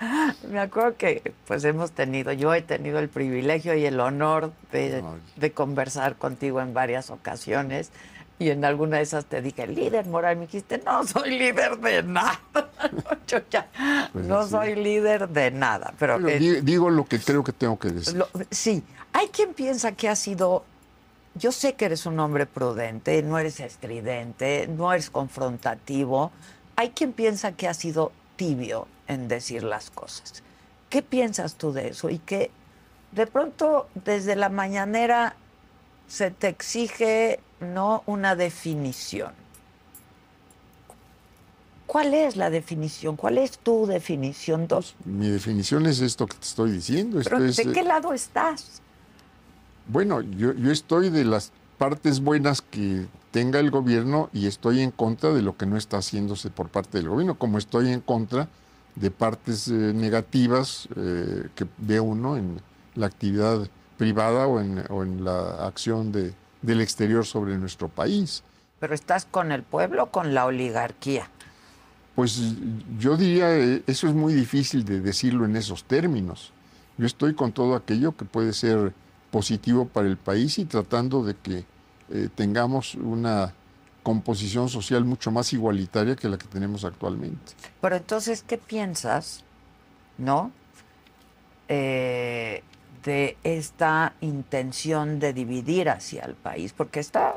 [0.49, 5.03] Me acuerdo que pues hemos tenido, yo he tenido el privilegio y el honor de,
[5.35, 7.91] de, conversar contigo en varias ocasiones
[8.39, 12.03] y en alguna de esas te dije, líder moral, me dijiste, no soy líder de
[12.03, 12.39] nada.
[13.27, 15.93] yo ya, pues no soy líder de nada.
[15.99, 18.15] Pero, pero eh, digo lo que creo que tengo que decir.
[18.15, 20.65] Lo, sí, hay quien piensa que ha sido,
[21.35, 26.31] yo sé que eres un hombre prudente, no eres estridente, no eres confrontativo.
[26.75, 30.43] Hay quien piensa que ha sido tibio en decir las cosas.
[30.89, 32.09] ¿Qué piensas tú de eso?
[32.09, 32.51] Y que
[33.11, 35.35] de pronto desde la mañanera
[36.07, 39.33] se te exige no una definición.
[41.85, 43.15] ¿Cuál es la definición?
[43.15, 44.67] ¿Cuál es tu definición?
[44.67, 44.95] Dos.
[45.05, 47.19] Mi definición es esto que te estoy diciendo.
[47.23, 48.81] Pero ¿De es, qué lado estás?
[49.87, 54.91] Bueno, yo, yo estoy de las partes buenas que tenga el gobierno y estoy en
[54.91, 58.47] contra de lo que no está haciéndose por parte del gobierno, como estoy en contra
[58.95, 62.61] de partes eh, negativas eh, que ve uno en
[62.95, 68.43] la actividad privada o en, o en la acción de, del exterior sobre nuestro país.
[68.79, 71.29] Pero estás con el pueblo o con la oligarquía.
[72.15, 72.39] Pues
[72.99, 76.51] yo diría, eh, eso es muy difícil de decirlo en esos términos.
[76.97, 78.93] Yo estoy con todo aquello que puede ser
[79.31, 81.65] positivo para el país y tratando de que
[82.11, 83.53] eh, tengamos una
[84.03, 87.53] composición social mucho más igualitaria que la que tenemos actualmente.
[87.81, 89.43] Pero entonces, ¿qué piensas,
[90.17, 90.51] no?
[91.69, 92.61] Eh,
[93.03, 97.35] de esta intención de dividir hacia el país, porque está...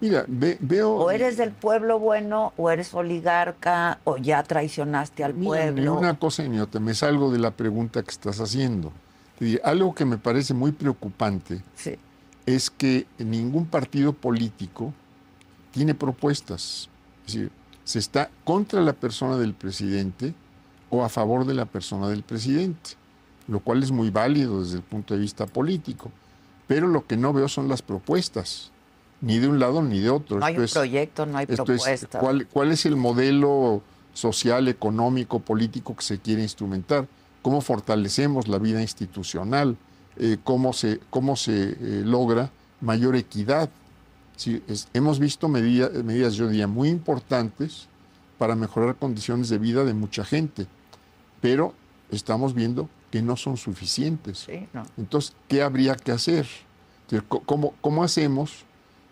[0.00, 0.94] Mira, ve, veo...
[0.94, 5.82] O eres del pueblo bueno, o eres oligarca, o ya traicionaste al mira, pueblo.
[5.82, 8.92] Ni una cosa ni otra, me salgo de la pregunta que estás haciendo.
[9.62, 11.96] Algo que me parece muy preocupante sí.
[12.46, 14.92] es que ningún partido político
[15.70, 16.88] tiene propuestas.
[17.26, 17.50] Es decir,
[17.84, 20.34] se está contra la persona del presidente
[20.90, 22.90] o a favor de la persona del presidente,
[23.46, 26.10] lo cual es muy válido desde el punto de vista político.
[26.66, 28.70] Pero lo que no veo son las propuestas,
[29.20, 30.38] ni de un lado ni de otro.
[30.38, 31.90] No hay esto un es, proyecto, no hay propuesta.
[31.90, 37.06] Es, ¿cuál, ¿Cuál es el modelo social, económico, político que se quiere instrumentar?
[37.42, 39.76] ¿Cómo fortalecemos la vida institucional?
[40.16, 42.50] Eh, ¿Cómo se, cómo se eh, logra
[42.80, 43.70] mayor equidad?
[44.38, 47.88] Sí, es, hemos visto medida, medidas, yo diría, muy importantes
[48.38, 50.68] para mejorar condiciones de vida de mucha gente,
[51.40, 51.74] pero
[52.12, 54.38] estamos viendo que no son suficientes.
[54.46, 54.84] Sí, no.
[54.96, 56.46] Entonces, ¿qué habría que hacer?
[57.46, 58.64] ¿Cómo, ¿Cómo hacemos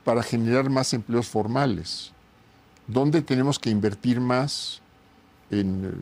[0.05, 2.13] para generar más empleos formales?
[2.87, 4.81] ¿Dónde tenemos que invertir más
[5.51, 5.93] en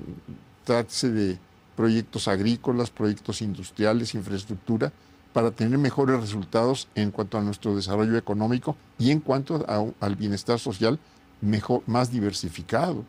[0.65, 1.39] tratarse de
[1.77, 4.93] proyectos agrícolas, proyectos industriales, infraestructura,
[5.35, 9.67] para tener mejores resultados en cuanto a nuestro desarrollo económico y en cuanto
[10.01, 11.01] al bienestar social
[11.41, 13.05] mejor, más diversificado.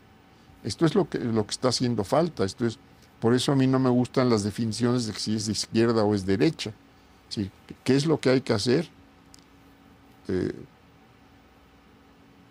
[0.64, 2.44] Esto es lo que, lo que está haciendo falta.
[2.44, 2.80] Esto es,
[3.20, 6.16] por eso a mí no me gustan las definiciones de si es de izquierda o
[6.16, 6.74] es derecha.
[7.30, 7.52] ¿Sí?
[7.84, 8.90] ¿Qué es lo que hay que hacer?
[10.28, 10.66] Eh,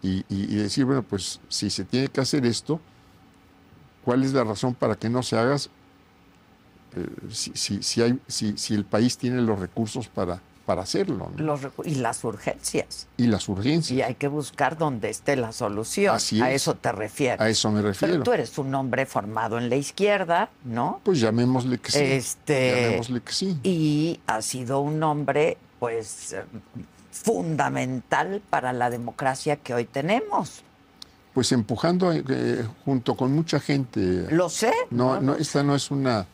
[0.03, 2.79] y, y, decir, bueno, pues si se tiene que hacer esto,
[4.05, 5.57] ¿cuál es la razón para que no se haga?
[6.97, 11.31] Eh, si, si, si, hay, si, si, el país tiene los recursos para, para hacerlo.
[11.37, 11.45] ¿no?
[11.45, 13.07] Los recu y las urgencias.
[13.17, 13.99] Y las urgencias.
[13.99, 16.15] Y hay que buscar donde esté la solución.
[16.15, 16.63] Así a es.
[16.63, 17.41] eso te refieres.
[17.41, 18.15] A eso me refiero.
[18.15, 21.01] Pero tú eres un hombre formado en la izquierda, ¿no?
[21.05, 21.99] Pues llamémosle que sí.
[22.01, 23.59] Este, llamémosle que sí.
[23.63, 26.37] Y ha sido un hombre, pues,
[27.11, 30.63] fundamental para la democracia que hoy tenemos.
[31.33, 34.27] Pues empujando eh, junto con mucha gente.
[34.31, 34.73] Lo sé.
[34.91, 36.27] No, no, esta no es una,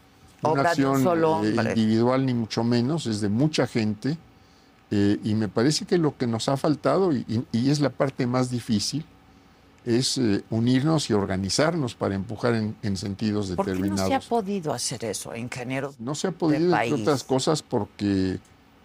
[0.43, 1.07] una acción
[1.45, 4.17] eh, individual ni mucho menos, es de mucha gente.
[4.93, 8.27] Eh, y me parece que lo que nos ha faltado, y, y es la parte
[8.27, 9.05] más difícil,
[9.85, 14.09] es eh, unirnos y organizarnos para empujar en, en sentidos ¿Por determinados.
[14.09, 15.95] qué no se ha podido hacer eso, ingeniero?
[15.99, 18.39] No se ha podido, entre otras cosas, porque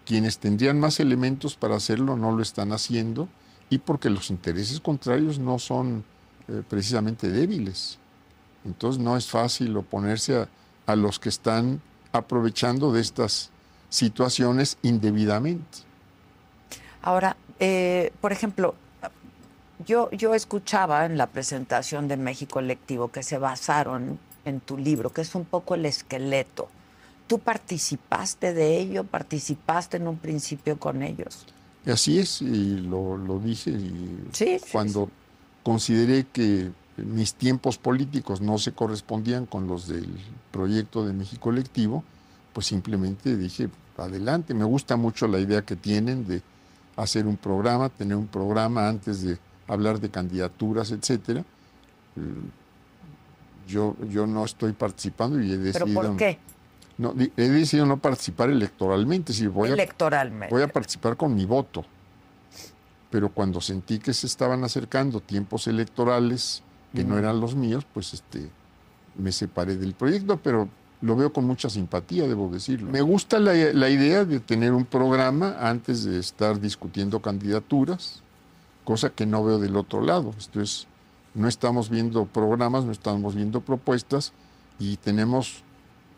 [0.04, 3.28] quienes tendrían más elementos para hacerlo no lo están haciendo
[3.68, 6.04] y porque los intereses contrarios no son
[6.48, 7.98] eh, precisamente débiles.
[8.64, 10.48] Entonces no es fácil oponerse a,
[10.86, 11.80] a los que están
[12.12, 13.50] aprovechando de estas
[13.88, 15.78] situaciones indebidamente.
[17.02, 18.74] Ahora, eh, por ejemplo,
[19.86, 25.10] yo, yo escuchaba en la presentación de México Colectivo que se basaron en tu libro,
[25.10, 26.68] que es un poco el esqueleto.
[27.26, 29.04] ¿Tú participaste de ello?
[29.04, 31.44] ¿Participaste en un principio con ellos?
[31.84, 35.08] Así es, y lo, lo dije y Sí, sí, cuando
[35.62, 40.08] consideré que mis tiempos políticos no se correspondían con los del
[40.50, 42.02] proyecto de México Colectivo,
[42.52, 46.42] pues simplemente dije, adelante, me gusta mucho la idea que tienen de
[46.96, 51.40] hacer un programa, tener un programa antes de hablar de candidaturas, etcétera.
[51.40, 52.22] Eh,
[53.68, 56.02] Yo, yo no estoy participando y he ¿Pero decidido...
[56.02, 56.38] por qué?
[56.98, 60.54] No, he decidido no participar electoralmente, si voy a Electoralmente.
[60.54, 61.84] Voy a participar con mi voto.
[63.10, 66.62] Pero cuando sentí que se estaban acercando tiempos electorales
[66.96, 68.50] que no eran los míos, pues este,
[69.16, 70.68] me separé del proyecto, pero
[71.00, 72.90] lo veo con mucha simpatía, debo decirlo.
[72.90, 78.22] Me gusta la, la idea de tener un programa antes de estar discutiendo candidaturas,
[78.84, 80.34] cosa que no veo del otro lado.
[80.38, 80.86] Esto es,
[81.34, 84.32] no estamos viendo programas, no estamos viendo propuestas
[84.78, 85.62] y tenemos,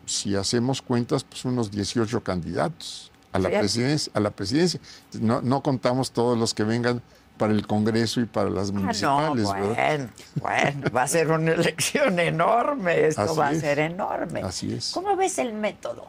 [0.05, 4.11] si hacemos cuentas, pues unos 18 candidatos a la presidencia.
[4.15, 4.79] A la presidencia.
[5.19, 7.01] No, no contamos todos los que vengan
[7.39, 9.47] para el Congreso y para las Ah, no, municipales.
[9.51, 9.75] ¿verdad?
[9.97, 10.09] bueno,
[10.41, 14.41] bueno, va a ser una elección enorme, esto Así va a ser enorme.
[14.41, 14.91] Así es.
[14.93, 16.07] ¿Cómo ves el método?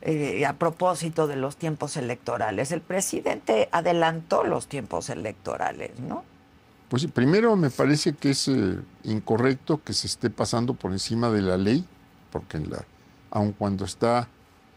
[0.00, 6.24] Eh, a propósito de los tiempos electorales, el presidente adelantó los tiempos electorales, ¿no?
[6.88, 11.42] Pues primero me parece que es eh, incorrecto que se esté pasando por encima de
[11.42, 11.84] la ley,
[12.30, 12.84] porque en la,
[13.30, 14.28] aun cuando está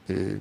[0.07, 0.39] eh,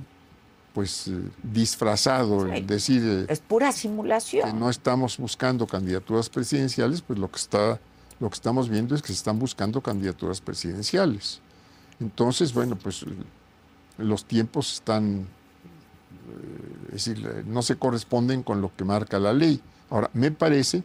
[0.76, 2.60] pues eh, disfrazado Sí.
[2.60, 4.58] decir Es pura que simulación.
[4.60, 7.80] no estamos buscando candidaturas presidenciales, pues lo que está
[8.20, 11.40] lo que estamos viendo es que se están buscando candidaturas presidenciales.
[11.98, 13.06] Entonces, bueno, pues
[13.96, 15.26] los tiempos están
[16.28, 19.62] eh, es decir, no se corresponden con lo que marca la ley.
[19.88, 20.82] Ahora, me parece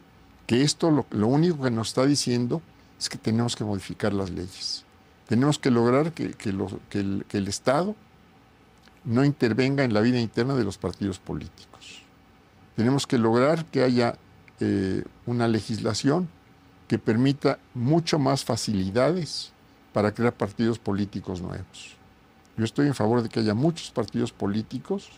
[0.48, 2.62] que esto lo, lo único que nos está diciendo
[2.98, 4.86] es que tenemos que modificar las leyes.
[5.28, 6.54] Tenemos que lograr que, que
[6.90, 7.94] que el, que el Estado
[9.04, 12.02] no intervenga en la vida interna de los partidos políticos.
[12.76, 14.18] Tenemos que lograr que haya
[14.60, 16.30] eh, una legislación
[16.88, 19.52] que permita mucho más facilidades
[19.94, 21.96] para crear partidos políticos nuevos.
[22.58, 25.10] Yo estoy en favor de que haya muchos partidos políticos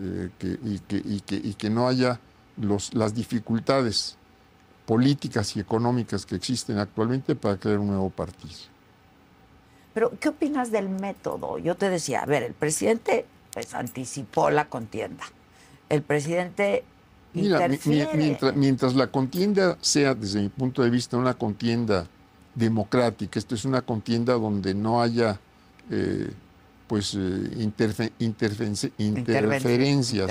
[0.00, 0.30] eh,
[0.64, 1.20] y,
[1.54, 2.20] que, no haya
[2.56, 4.16] las dificultades
[4.86, 8.71] políticas y económicas que existen actualmente para crear un nuevo partido.
[9.94, 11.58] Pero, ¿qué opinas del método?
[11.58, 15.24] Yo te decía, a ver, el presidente pues, anticipó la contienda.
[15.88, 16.84] El presidente
[17.34, 17.66] Mira,
[18.16, 22.06] mientras, mientras la contienda sea, desde mi punto de vista, una contienda
[22.54, 25.40] democrática, esto es una contienda donde no haya
[25.90, 26.30] eh,
[26.86, 27.18] pues eh,
[27.56, 30.26] interfe- interferencias Interferencia.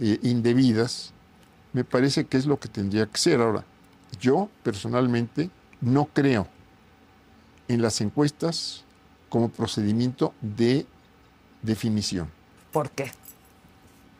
[0.00, 1.12] eh, indebidas,
[1.72, 3.40] me parece que es lo que tendría que ser.
[3.40, 3.64] Ahora,
[4.20, 6.46] yo personalmente no creo
[7.66, 8.84] en las encuestas
[9.28, 10.86] como procedimiento de
[11.62, 12.28] definición.
[12.72, 13.10] ¿Por qué?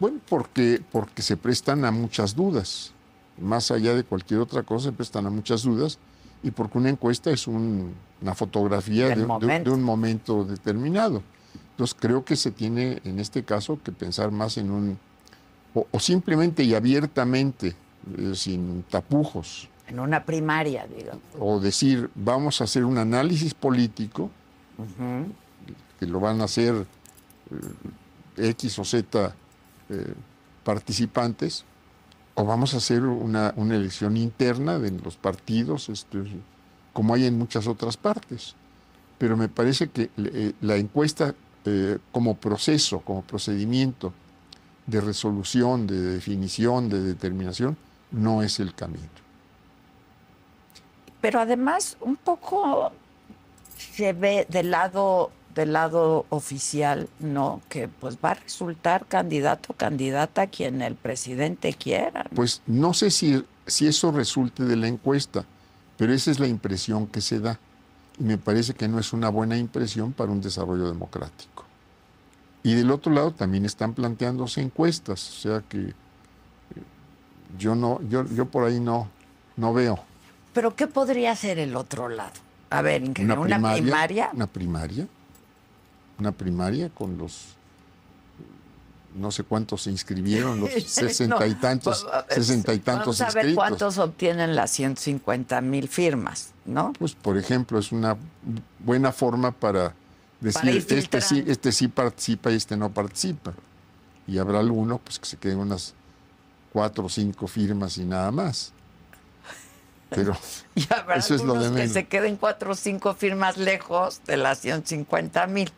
[0.00, 2.92] Bueno, porque, porque se prestan a muchas dudas.
[3.40, 5.98] Más allá de cualquier otra cosa, se prestan a muchas dudas.
[6.42, 9.70] Y porque una encuesta es un- una fotografía de, de- momento.
[9.70, 11.22] de un momento determinado.
[11.70, 14.98] Entonces creo que se tiene en este caso que pensar más en un...
[15.74, 17.74] O, o simplemente y abiertamente,
[18.16, 21.22] eh, sin tapujos, En una primaria, digamos.
[21.38, 24.30] o decir, vamos a hacer un análisis político,
[25.98, 26.86] que lo van a hacer
[28.36, 29.34] eh, X o Z
[29.88, 30.14] eh,
[30.64, 31.64] participantes,
[32.34, 36.22] o vamos a hacer una, una elección interna de los partidos, este,
[36.92, 38.54] como hay en muchas otras partes.
[39.18, 41.34] Pero me parece que eh, la encuesta
[42.12, 44.14] como proceso, como procedimiento
[44.86, 47.76] de resolución, de definición, de determinación,
[48.10, 49.04] no es el camino.
[51.20, 52.90] Pero además, un poco
[53.78, 57.60] se ve del lado del lado oficial, ¿no?
[57.68, 62.22] Que pues va a resultar candidato o candidata quien el presidente quiera.
[62.24, 62.36] ¿no?
[62.36, 65.44] Pues no sé si, si eso resulte de la encuesta,
[65.96, 67.58] pero esa es la impresión que se da.
[68.20, 71.64] Y me parece que no es una buena impresión para un desarrollo democrático.
[72.62, 75.92] Y del otro lado también están planteándose encuestas, o sea que eh,
[77.58, 79.08] yo no, yo, yo por ahí no,
[79.56, 79.98] no veo.
[80.52, 82.47] Pero ¿qué podría ser el otro lado?
[82.70, 84.30] A ver, Una ingeniero, una, primaria, primaria.
[84.32, 85.08] Una primaria.
[86.18, 87.58] Una primaria con los
[89.14, 93.44] no sé cuántos se inscribieron, los sesenta y tantos, sesenta y tantos Vamos a ver
[93.46, 93.54] inscritos.
[93.54, 96.92] cuántos obtienen las 150 mil firmas, ¿no?
[96.98, 98.16] Pues, por ejemplo, es una
[98.78, 99.94] buena forma para
[100.40, 103.54] decir, Para este, sí, este sí participa y este no participa.
[104.26, 105.94] Y habrá alguno pues, que se queden unas
[106.72, 108.72] cuatro o cinco firmas y nada más.
[110.10, 110.36] Pero
[110.74, 111.92] Y habrá eso es lo de algunos que menos.
[111.92, 115.70] se queden cuatro o cinco firmas lejos de las 150 mil.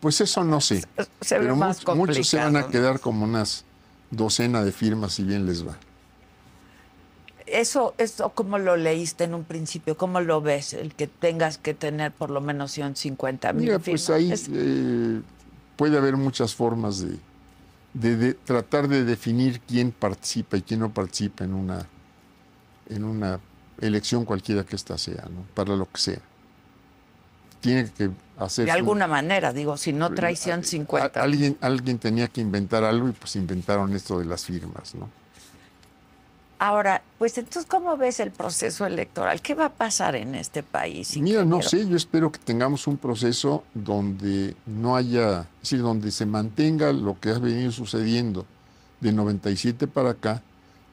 [0.00, 0.84] Pues eso no sé.
[1.20, 3.64] Se ve Pero más muchos, muchos se van a quedar como unas
[4.10, 5.76] docena de firmas si bien les va.
[7.46, 9.96] Eso, eso, ¿cómo lo leíste en un principio?
[9.96, 10.72] ¿Cómo lo ves?
[10.72, 14.06] El que tengas que tener por lo menos 150 mil Mira, firmas.
[14.06, 15.20] pues ahí Es- eh,
[15.76, 17.16] puede haber muchas formas de,
[17.94, 21.86] de- de tratar de definir quién participa y quién no participa en una,
[22.90, 23.40] en una
[23.80, 25.46] elección cualquiera que ésta sea, ¿no?
[25.54, 26.20] para lo que sea.
[27.60, 28.64] Tiene que hacer...
[28.64, 31.20] de alguna manera, digo, si no traes 150.
[31.20, 35.08] alguien, alguien tenía que inventar algo y pues inventaron esto de las firmas, ¿no?
[36.58, 39.40] Ahora, pues entonces, ¿cómo ves el proceso electoral?
[39.40, 41.16] ¿Qué va a pasar en este país?
[41.16, 46.10] Mira, no sé, yo espero que tengamos un proceso donde no haya, es decir, donde
[46.10, 48.44] se mantenga lo que ha venido sucediendo
[49.00, 50.42] de 97 para acá,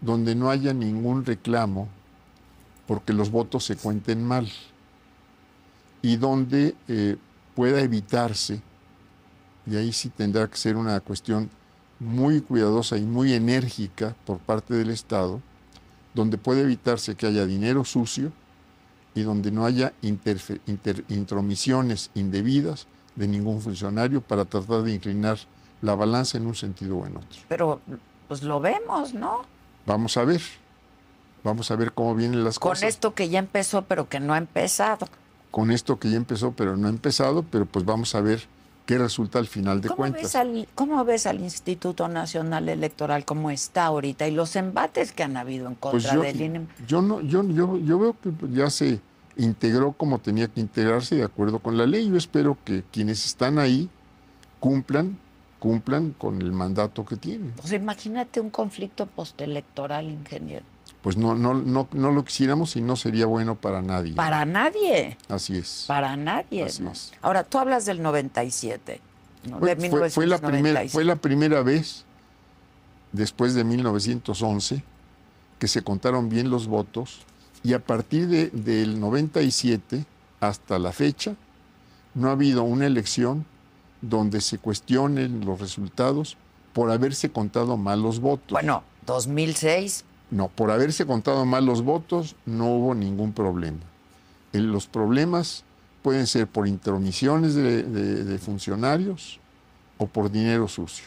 [0.02, 1.88] donde no haya ningún reclamo
[2.88, 4.50] porque los votos se cuenten mal
[6.02, 7.18] y donde eh,
[7.56, 8.62] pueda evitarse,
[9.66, 11.50] y ahí sí tendrá que ser una cuestión
[12.00, 15.42] muy cuidadosa y muy enérgica por parte del Estado,
[16.14, 18.32] donde puede evitarse que haya dinero sucio,
[19.16, 19.94] y donde no haya
[21.08, 22.86] intromisiones indebidas
[23.16, 25.40] de ningún funcionario para tratar de inclinar
[25.82, 27.40] la balanza en un sentido o en otro.
[27.50, 27.82] Pero
[28.28, 29.42] pues lo vemos, ¿no?
[29.88, 30.42] Vamos a ver,
[31.44, 32.90] vamos a ver cómo vienen las Con cosas.
[32.90, 35.08] esto que ya empezó, pero que no ha empezado.
[35.50, 38.44] Con esto que ya empezó, pero no ha empezado, pero pues vamos a ver
[38.86, 40.22] qué resulta al final de ¿Cómo cuentas.
[40.24, 45.24] ves, al, ¿Cómo ves al Instituto Nacional Electoral como está ahorita y los embates que
[45.24, 46.68] han habido en Pues contra yo, del INE?
[46.88, 49.00] yo no, yo, yo, yo veo que ya se
[49.38, 52.10] integró como tenía que integrarse de acuerdo con la ley.
[52.10, 53.90] Yo espero que quienes están ahí
[54.60, 55.18] cumplan,
[55.60, 57.52] cumplan con el mandato que tienen.
[57.58, 60.66] Pues imagínate un conflicto postelectoral, ingeniero.
[61.02, 64.14] Pues no, no, no, no lo quisiéramos y no sería bueno para nadie.
[64.14, 65.86] Para nadie, Así es.
[65.88, 66.64] para nadie.
[66.66, 66.92] Así ¿no?
[66.92, 67.12] es.
[67.22, 69.00] Ahora, tú hablas del 97.
[69.50, 69.60] ¿no?
[69.60, 70.90] Fue, de fue- fue la primera, 1997.
[70.92, 72.04] fue la primera vez
[73.12, 74.84] después de 1911
[75.60, 77.22] que se contaron bien los votos
[77.64, 80.06] y a partir de- del 97
[80.40, 81.36] hasta la fecha
[82.14, 83.46] no ha habido una elección
[84.02, 86.38] donde se cuestionen los resultados
[86.74, 88.52] por haberse contado mal los votos.
[88.52, 93.80] Bueno, 2006, No, por haberse contado mal los votos no hubo ningún problema.
[94.52, 95.64] El- los problemas
[96.02, 99.40] pueden ser por intromisiones de, de- de funcionarios
[99.98, 101.06] o por dinero sucio.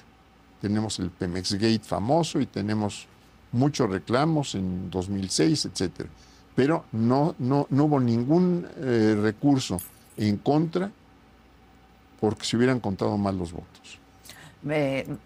[0.61, 3.07] Tenemos el Pemex Gate famoso y tenemos
[3.53, 6.09] muchos reclamos en 2006, etcétera.
[6.57, 9.79] Pero no, no, no hubo ningún eh, recurso
[10.17, 10.91] en contra
[12.21, 13.99] porque se hubieran contado mal los votos.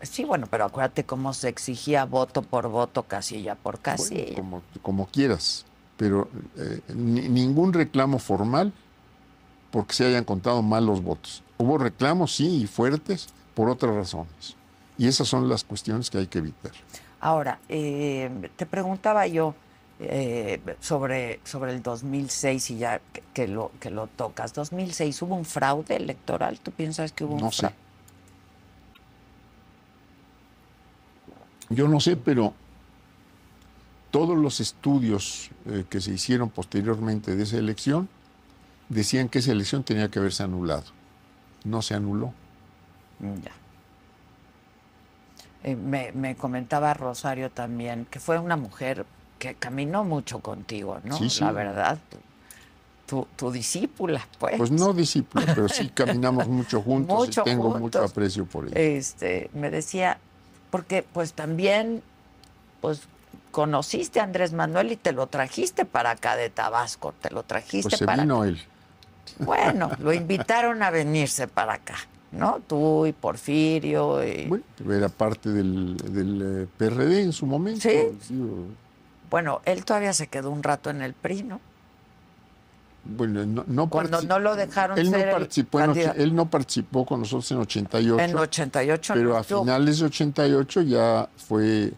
[0.02, 4.34] sí, bueno, pero acuérdate cómo se exigía voto por voto, casilla por Bueno, casilla.
[4.36, 5.64] como, como quieras,
[5.96, 8.72] pero eh, ni- ningún reclamo formal
[9.70, 11.42] porque se hayan contado mal los votos.
[11.58, 14.54] Hubo reclamos, sí, y fuertes, por otras razones.
[14.98, 16.70] Y esas son las cuestiones que hay que evitar.
[17.20, 19.54] Ahora, eh, te preguntaba yo
[20.00, 24.54] eh, sobre, sobre el 2006 y ya que, que lo, que lo tocas.
[24.54, 26.60] ¿2006 hubo un fraude electoral?
[26.60, 27.70] ¿Tú piensas que hubo un No sé.
[27.70, 27.76] fraude?
[31.70, 32.54] Yo no sé, pero
[34.10, 38.08] todos los estudios eh, que se hicieron posteriormente de esa elección
[38.88, 40.84] decían que esa elección tenía que haberse anulado.
[41.64, 42.34] No se anuló.
[43.20, 43.52] Ya.
[45.62, 49.06] Eh, me, me comentaba Rosario también que fue una mujer
[49.48, 51.16] que caminó mucho contigo, ¿no?
[51.18, 51.40] Sí, sí.
[51.44, 51.98] La verdad,
[53.06, 54.56] tu, tu discípula, pues.
[54.56, 57.80] Pues no discípulo, pero sí caminamos mucho juntos Mucho y tengo juntos.
[57.80, 58.78] mucho aprecio por ella.
[58.78, 60.18] Este, me decía,
[60.70, 62.02] porque pues también,
[62.80, 63.02] pues
[63.50, 67.90] conociste a Andrés Manuel y te lo trajiste para acá de Tabasco, te lo trajiste
[67.90, 68.60] Pues se para vino él.
[69.38, 71.96] Bueno, lo invitaron a venirse para acá,
[72.32, 72.60] ¿no?
[72.66, 77.80] Tú y Porfirio y Bueno, era parte del, del, eh, PRD en su momento.
[77.80, 77.96] Sí.
[78.28, 78.66] Digo,
[79.34, 81.60] bueno, él todavía se quedó un rato en el PRI, ¿no?
[83.04, 86.20] Bueno, no, no Cuando no lo dejaron él no ser el participó en, och- candidato.
[86.22, 89.62] él no participó con nosotros en 88, En 88 pero no a estuvo.
[89.64, 91.92] finales de 88 ya fue,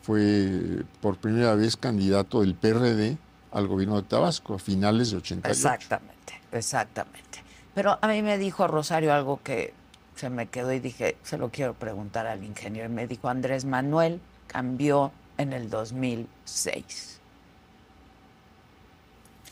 [0.00, 3.18] fue por primera vez candidato del PRD
[3.52, 5.50] al gobierno de Tabasco, a finales de 88.
[5.52, 7.42] Exactamente, exactamente.
[7.74, 9.74] Pero a mí me dijo Rosario algo que
[10.16, 12.88] se me quedó y dije, se lo quiero preguntar al ingeniero.
[12.90, 17.18] Y me dijo, Andrés Manuel cambió en el 2006.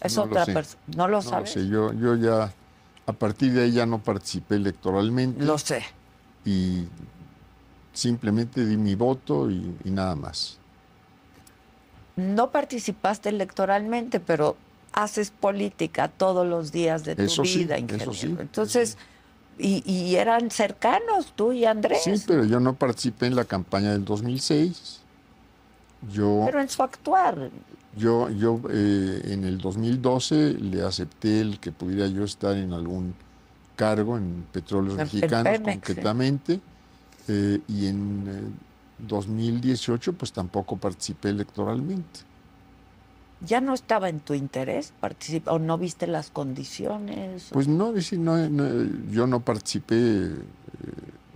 [0.00, 0.82] Es No lo otra persona.
[0.96, 1.50] No lo No sabes.
[1.52, 2.52] sé, yo, yo ya,
[3.06, 5.82] a partir de ahí ya no participé electoralmente Lo sé.
[6.44, 6.84] y
[7.92, 10.58] simplemente di mi voto y, y nada más.
[12.16, 14.56] no participaste electoralmente, pero
[14.92, 18.12] haces política todos los días de tu Eso sí, vida, eso ingeniero.
[18.14, 18.36] sí.
[18.38, 18.96] Entonces,
[19.58, 22.02] y, y eran cercanos tú y Andrés.
[22.04, 25.00] Sí, pero yo no participé en la campaña del 2006.
[26.12, 27.50] Yo, Pero en su actuar.
[27.96, 33.14] yo, yo eh, en el 2012 le acepté el que pudiera yo estar en algún
[33.76, 35.72] cargo en Petróleos En- Mexicanos Pemex, sí.
[35.80, 36.60] concretamente.
[37.28, 38.42] eh, y en eh,
[39.06, 42.20] 2018 pues tampoco participé electoralmente.
[43.40, 47.48] ¿Ya no estaba en tu interés participar o no viste las condiciones?
[47.52, 48.64] Pues no, decir, no, no,
[49.10, 50.34] yo no participé, eh,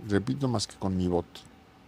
[0.09, 1.41] repito, más que con mi voto.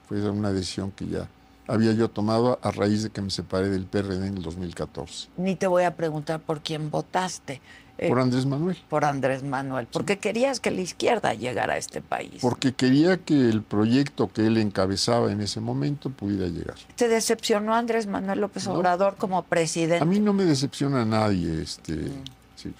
[0.07, 1.27] Fue una decisión que ya
[1.67, 5.29] había yo tomado a raíz de que me separé del PRD en el 2014.
[5.37, 7.61] Ni te voy a preguntar por quién votaste.
[7.99, 8.75] eh, Por Andrés Manuel.
[8.89, 12.39] por Andrés Manuel, porque querías que la izquierda llegara a este país.
[12.41, 16.75] Porque quería que el proyecto que él encabezaba en ese momento pudiera llegar.
[16.95, 18.73] ¿Te decepcionó Andrés Manuel López No.
[18.73, 20.01] Obrador como presidente?
[20.03, 22.23] A mí no me decepciona nadie, este, Mm.
[22.55, 22.73] sí.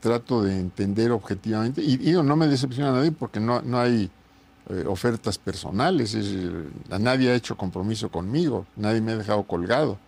[0.00, 3.78] trato de entender objetivamente, y, y no, no me decepciona a nadie porque no, no
[3.78, 4.10] hay
[4.68, 9.98] eh, ofertas personales, es, eh, nadie ha hecho compromiso conmigo, nadie me ha dejado colgado.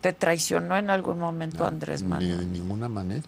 [0.00, 2.38] ¿Te traicionó en algún momento Andrés Ni Manuel?
[2.38, 3.22] de ninguna manera.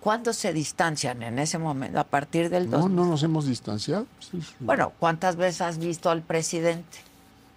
[0.00, 1.98] ¿Cuándo se distancian en ese momento?
[2.00, 2.96] ¿A partir del No, 2000?
[2.96, 4.06] no nos hemos distanciado.
[4.18, 4.54] sí, sí.
[4.60, 6.98] Bueno, ¿cuántas veces has visto al presidente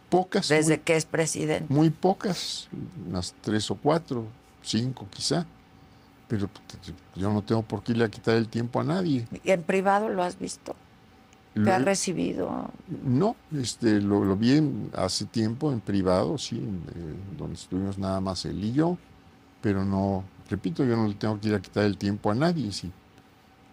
[0.10, 1.74] pocas, desde muy, que es presidente?
[1.74, 2.68] muy pocas,
[3.10, 4.26] unas tres o cuatro,
[4.62, 5.46] cinco quizá.
[6.36, 9.28] Pero pues, yo no tengo por qué irle a quitar el tiempo a nadie.
[9.44, 10.76] ¿Y ¿En privado lo has visto?
[11.54, 12.70] ¿Te Lo- ha recibido?
[13.06, 17.98] No, este, lo, lo vi en- hace tiempo en privado, sí, en, eh, donde estuvimos
[17.98, 18.98] nada más él y yo,
[19.62, 22.72] pero no, repito, yo no le tengo que ir a quitar el tiempo a nadie.
[22.74, 22.92] Si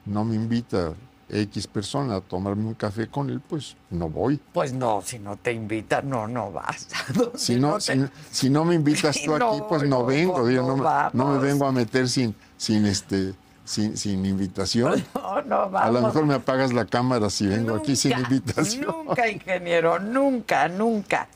[0.06, 0.94] no me invita
[1.28, 4.38] X persona a tomarme un café con él, pues no voy.
[4.52, 6.86] Pues no, si no te invitan, no, no vas.
[7.34, 10.46] Si no, si, no- si no me invitas tú No, aquí, pues no, no, vengo,
[10.46, 11.42] digo, no, no me- no me vamos.
[11.42, 13.34] vengo a meter sin, sin, este,
[13.64, 15.04] sin, sin invitación.
[15.14, 15.82] No, no, vamos.
[15.82, 18.86] A lo mejor me apagas la cámara si vengo aquí sin invitación.
[18.86, 21.26] Nunca, ingeniero, nunca, nunca.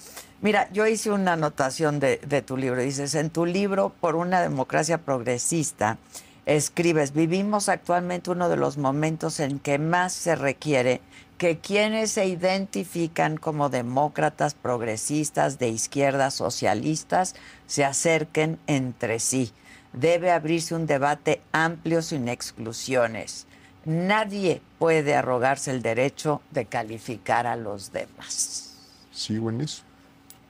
[0.42, 2.80] Mira, yo hice una anotación de, de tu libro.
[2.82, 5.96] Dices, en tu libro, por una democracia progresista,
[6.44, 11.00] escribes, vivimos actualmente uno de los momentos en que más se requiere
[11.38, 17.34] que quienes se identifican como demócratas, progresistas, de izquierda, socialistas,
[17.66, 19.52] se acerquen entre sí.
[19.96, 23.46] Debe abrirse un debate amplio sin exclusiones.
[23.84, 28.74] Nadie puede arrogarse el derecho de calificar a los demás.
[29.12, 29.82] Sigo en eso,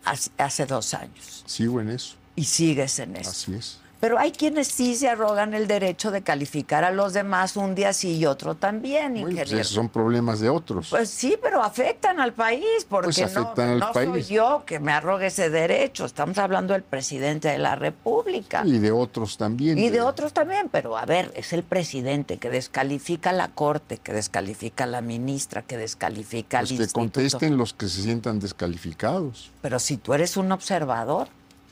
[0.05, 1.43] Hace, hace dos años.
[1.47, 3.31] sigo en eso, Y sigues en eso.
[3.31, 3.81] así es.
[4.07, 7.93] Pero hay quienes sí se arrogan el derecho de calificar a los demás un día
[7.93, 9.59] sí y otro también, pues ingeniero.
[9.61, 10.91] esos son problemas de otros.
[10.91, 14.79] Pues sí, pero afectan al país, porque Pues no, afectan al no soy yo que
[14.79, 16.05] me arrogue ese derecho.
[16.05, 18.63] Estamos hablando del presidente de la República.
[18.65, 19.77] y de otros también.
[19.77, 23.99] Y de otros también, pero a ver, es el presidente que descalifica a la corte,
[23.99, 27.01] que descalifica a la ministra, que descalifica Pues al que instituto.
[27.01, 29.51] contesten los que se sientan descalificados.
[29.63, 31.27] Pero si tú eres un observador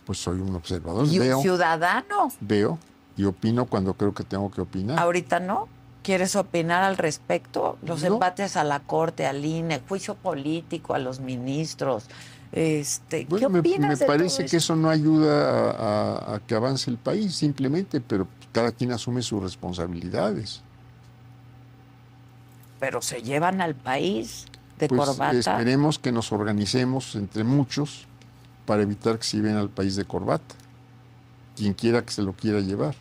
[0.06, 2.78] Pues soy un observador, y un veo, ciudadano, veo
[3.16, 4.98] y opino cuando creo que tengo que opinar.
[4.98, 5.68] ahorita no.
[6.02, 7.78] ¿Quieres opinar al respecto?
[7.82, 8.08] Los No.
[8.14, 12.04] embates a la corte, al INE, juicio político a los ministros.
[12.52, 16.40] Este, Bueno, ¿Qué opinas me de todo parece que eso no ayuda a, a- a
[16.40, 20.60] que avance el país, simplemente, pero cada quien asume sus responsabilidades.
[22.78, 24.44] Pero se llevan al país
[24.78, 25.38] de Pues corbata.
[25.38, 28.06] esperemos que nos organicemos entre muchos
[28.66, 30.54] para evitar que se lleven al país de corbata.
[31.56, 32.94] Quien quiera que se lo quiera llevar.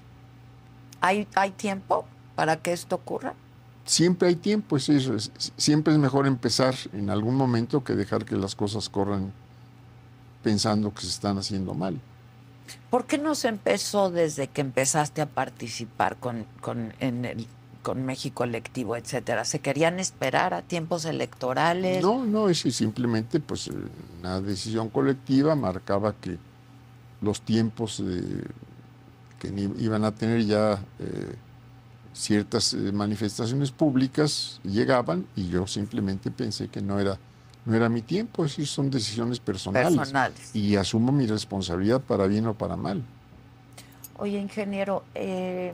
[1.02, 2.06] ¿Hay, ¿Hay tiempo
[2.36, 3.34] para que esto ocurra?
[3.86, 8.24] Siempre hay tiempo, es eso, es- siempre es mejor empezar en algún momento que dejar
[8.26, 9.34] que las cosas corran
[10.42, 12.00] pensando que se están haciendo mal.
[12.90, 17.48] ¿Por qué no se empezó desde que empezaste a participar con, con, en el,
[17.84, 19.46] con México Electivo, etcétera?
[19.46, 22.02] ¿Se querían esperar a tiempos electorales?
[22.02, 23.70] No, no, es simplemente pues
[24.20, 26.38] una decisión colectiva marcaba que
[27.22, 28.44] los tiempos eh,
[29.40, 31.36] que ni- iban a tener ya eh,
[32.14, 37.18] ciertas eh, manifestaciones públicas llegaban y yo simplemente pensé que no era
[37.66, 40.52] no era mi tiempo, es decir, son decisiones personales Personales.
[40.54, 43.02] y asumo mi responsabilidad para bien o para mal.
[44.18, 45.72] Oye, ingeniero, eh,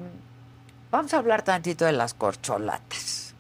[0.91, 3.33] vamos a hablar tantito de las corcholatas.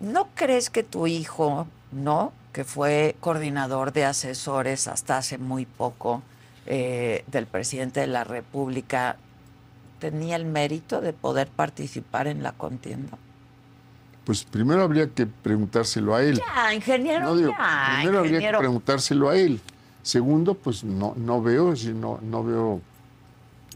[0.00, 6.22] ¿No crees que tu hijo, no, que fue coordinador de asesores hasta hace muy poco
[6.66, 9.16] eh, del presidente de la República,
[9.98, 13.16] tenía el mérito de poder participar en la contienda?
[14.24, 16.38] Pues primero habría que preguntárselo a él.
[16.38, 19.60] Ya, ingeniero, No, digo, ya, primero habría que preguntárselo a él.
[20.02, 22.80] Segundo, pues no, no veo, no, no veo,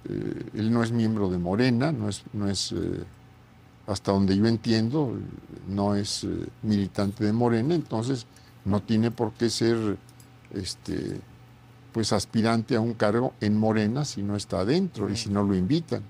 [0.08, 3.04] eh, él no es miembro de Morena, no es, no es eh,
[3.86, 5.12] hasta donde yo entiendo,
[5.68, 6.28] no es eh,
[6.62, 8.26] militante de Morena, entonces
[8.64, 9.96] no tiene por qué ser
[10.52, 11.20] este,
[11.92, 15.54] pues aspirante a un cargo en Morena si no está adentro y si no lo
[15.54, 16.02] invitan.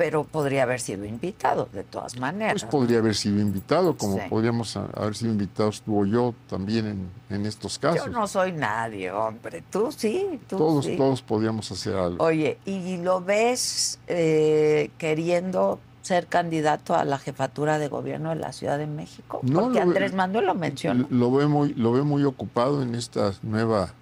[0.00, 2.54] Pero podría haber sido invitado, de todas maneras.
[2.54, 4.22] Pues podría haber sido invitado, como Sí.
[4.30, 8.06] podríamos haber sido invitados tú o yo también en, en estos casos.
[8.06, 9.62] Yo no soy nadie, hombre.
[9.70, 10.96] Tú sí, tú todos, sí.
[10.96, 12.24] todos podríamos hacer algo.
[12.24, 18.54] Oye, ¿y lo ves eh, queriendo ser candidato a la jefatura de gobierno de la
[18.54, 19.40] Ciudad de México?
[19.42, 21.06] No, Porque Andrés Manuel lo mencionó.
[21.10, 23.92] Lo ve muy, lo ve muy ocupado en este nueva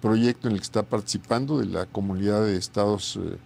[0.00, 3.36] proyecto en el que está participando de la comunidad de estados eh,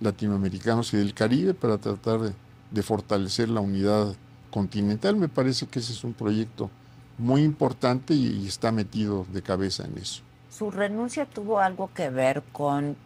[0.00, 2.32] latinoamericanos y del Caribe para tratar de,
[2.70, 4.14] de fortalecer la unidad
[4.50, 5.16] continental.
[5.16, 6.70] Me parece que ese es un proyecto
[7.18, 10.22] muy importante y, y está metido de cabeza en eso.
[10.50, 12.96] ¿Su renuncia tuvo algo que ver con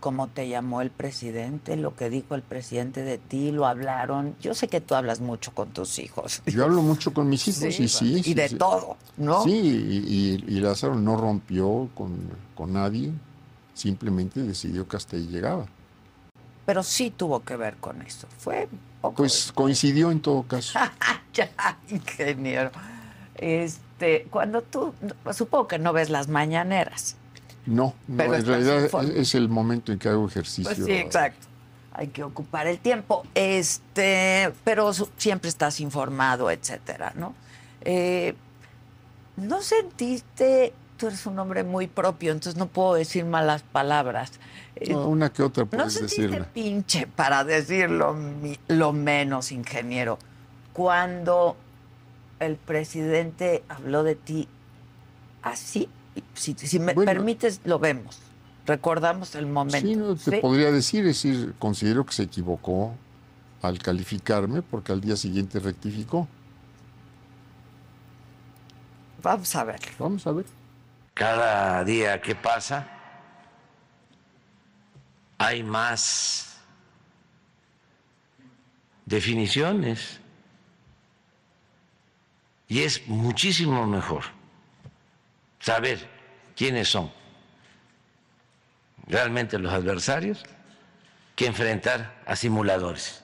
[0.00, 4.36] cómo te llamó el presidente, lo que dijo el presidente de ti, lo hablaron?
[4.40, 6.42] Yo sé que tú hablas mucho con tus hijos.
[6.46, 8.12] Yo hablo mucho con mis hijos y sí.
[8.18, 8.56] y sí, de sí.
[8.56, 9.42] todo, ¿no?
[9.42, 12.16] Sí, y, y- y Lázaro no rompió con,
[12.54, 13.10] con nadie,
[13.74, 15.66] simplemente decidió que hasta ahí llegaba.
[16.66, 18.26] Pero sí tuvo que ver con eso.
[18.38, 18.68] Fue
[19.00, 20.78] poco Pues coincidió en todo caso.
[21.32, 21.48] ya,
[21.88, 22.72] ingeniero.
[23.36, 24.92] Este, cuando tú,
[25.32, 27.16] supongo que no ves las mañaneras.
[27.66, 30.74] No, no, Pero en realidad es, el momento en que hago ejercicio.
[30.74, 31.46] Pues sí, exacto.
[31.92, 33.24] Hay que ocupar el tiempo.
[33.34, 37.34] Este, pero siempre estás informado, etcétera, ¿no?
[37.82, 38.34] Eh,
[39.36, 44.32] ¿No sentiste, tú eres un hombre muy propio, entonces no puedo decir malas palabras.
[44.76, 46.48] Eh, No, una que otra ¿No puedes sentiste decirla.
[46.52, 48.16] pinche, para decirlo
[48.68, 50.18] lo menos, ingeniero,
[50.72, 51.56] cuando
[52.40, 54.48] el presidente habló de ti
[55.42, 55.88] así?
[56.34, 57.10] Si, si me Bueno.
[57.10, 58.18] permites, lo vemos.
[58.66, 59.86] Recordamos el momento.
[59.86, 60.36] Sí, no, te ¿sí?
[60.42, 62.94] podría decir, es decir, considero que se equivocó
[63.62, 66.26] al calificarme porque al día siguiente rectificó.
[69.22, 69.80] Vamos a ver.
[69.98, 70.44] Vamos a ver.
[71.14, 72.86] Cada día que pasa
[75.38, 76.58] hay más
[79.04, 80.20] definiciones
[82.68, 84.24] y es muchísimo mejor
[85.60, 86.08] saber
[86.56, 87.12] quiénes son
[89.06, 90.42] realmente los adversarios
[91.36, 93.22] que enfrentar a simuladores.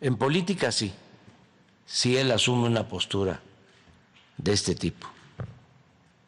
[0.00, 0.94] En política sí,
[1.86, 3.40] si él asume una postura
[4.46, 5.06] de este tipo.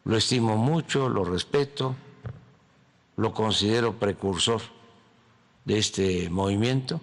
[0.03, 1.95] Lo estimo mucho, lo respeto,
[3.17, 4.61] lo considero precursor
[5.65, 7.01] de este movimiento,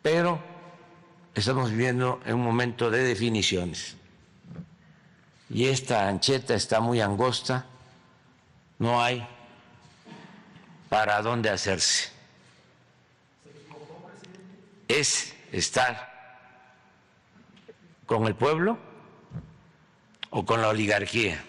[0.00, 0.40] pero
[1.34, 3.96] estamos viviendo en un momento de definiciones.
[5.50, 7.66] Y esta ancheta está muy angosta,
[8.78, 9.26] no hay
[10.88, 12.14] para dónde hacerse
[14.88, 16.12] es estar
[18.06, 18.78] con el pueblo
[20.36, 21.40] o con la oligarquía.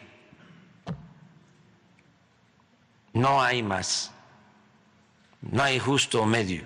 [3.13, 4.11] No hay más.
[5.41, 6.63] No hay justo medio.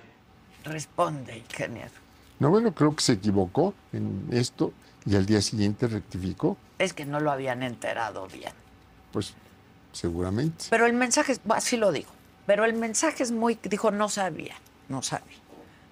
[0.64, 1.90] Responde, ingeniero.
[2.38, 4.72] No, bueno, creo que se equivocó en esto
[5.06, 6.58] y al día siguiente rectificó.
[6.78, 8.52] Es que no lo habían enterado bien.
[9.12, 9.34] Pues
[9.92, 10.66] seguramente.
[10.68, 12.12] Pero el mensaje, es- así lo dijo,
[12.46, 14.56] pero el mensaje es muy, dijo, no sabía,
[14.88, 15.38] no sabía.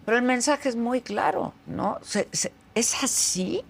[0.04, 1.98] Pero el mensaje es muy claro, ¿no?
[2.02, 3.62] Se- se- ¿Es así?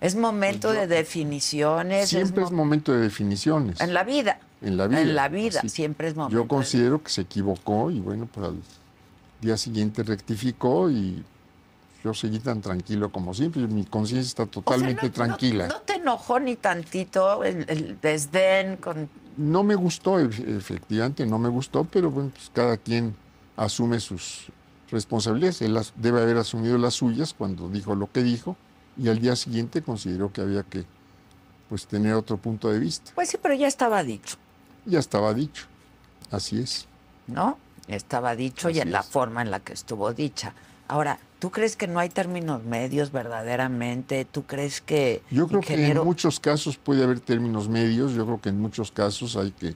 [0.00, 2.04] Es momento de definiciones.
[2.04, 3.80] es Siempre mo- es momento de definiciones.
[3.80, 4.40] en la vida.
[4.62, 5.00] En la vida.
[5.02, 6.34] En la vida, siempre es momento.
[6.36, 8.56] Yo de- considero que se equivocó y bueno, pues al
[9.40, 11.22] día siguiente rectificó y
[12.02, 13.66] yo seguí tan tranquilo como siempre.
[13.66, 15.66] Mi conciencia está O sea, totalmente no- tranquila.
[15.68, 19.08] No, te enojó ni tantito el, el desdén con...
[19.36, 20.24] No me gustó, e-
[20.56, 23.14] efectivamente, no me gustó, pero bueno, pues cada quien
[23.56, 24.46] asume sus
[24.90, 25.60] responsabilidades.
[25.62, 28.56] Él las- debe haber asumido las suyas cuando dijo lo que dijo
[28.96, 30.84] y al día siguiente consideró que había que
[31.68, 33.12] pues tener otro punto de vista.
[33.14, 34.36] Pues sí, pero ya estaba dicho,
[34.84, 35.66] Ya estaba dicho.
[36.30, 36.86] Así es.
[37.30, 37.58] ¿no?
[37.88, 40.54] Estaba dicho y en la forma en la que estuvo dicha.
[40.88, 44.24] Ahora, ¿tú crees que no hay términos medios verdaderamente?
[44.24, 45.22] ¿Tú crees que...
[45.30, 48.90] Yo creo que en muchos casos puede haber términos medios, yo creo que en muchos
[48.90, 49.74] casos hay que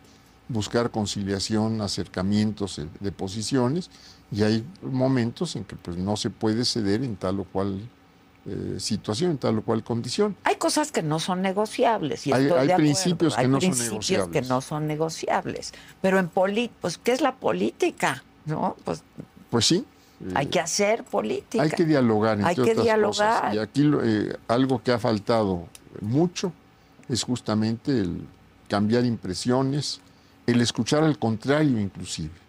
[0.49, 3.91] buscar conciliación, acercamientos eh, de posiciones
[4.31, 7.81] y hay momentos en que pues no se puede ceder en tal o cual
[8.47, 10.37] eh, situación, en tal o cual condición.
[10.45, 12.27] Hay cosas que no son negociables.
[12.27, 14.43] Y Hay- estoy hay de principios que Hay no son principios negociables.
[14.43, 15.73] que no son negociables.
[16.03, 18.23] Pero en poli pues, ¿qué es la política?
[18.45, 18.77] ¿No?
[18.85, 19.03] Pues
[19.51, 19.85] Pues sí.
[20.35, 21.63] hay eh, que hacer política.
[21.63, 23.41] Hay que dialogar, entre Hay que otras dialogar.
[23.41, 23.55] cosas.
[23.55, 25.67] Y aquí eh, algo que ha faltado
[26.03, 26.53] mucho
[27.09, 28.27] es justamente el
[28.69, 30.01] cambiar impresiones,
[30.47, 32.44] el escuchar al contrario inclusive.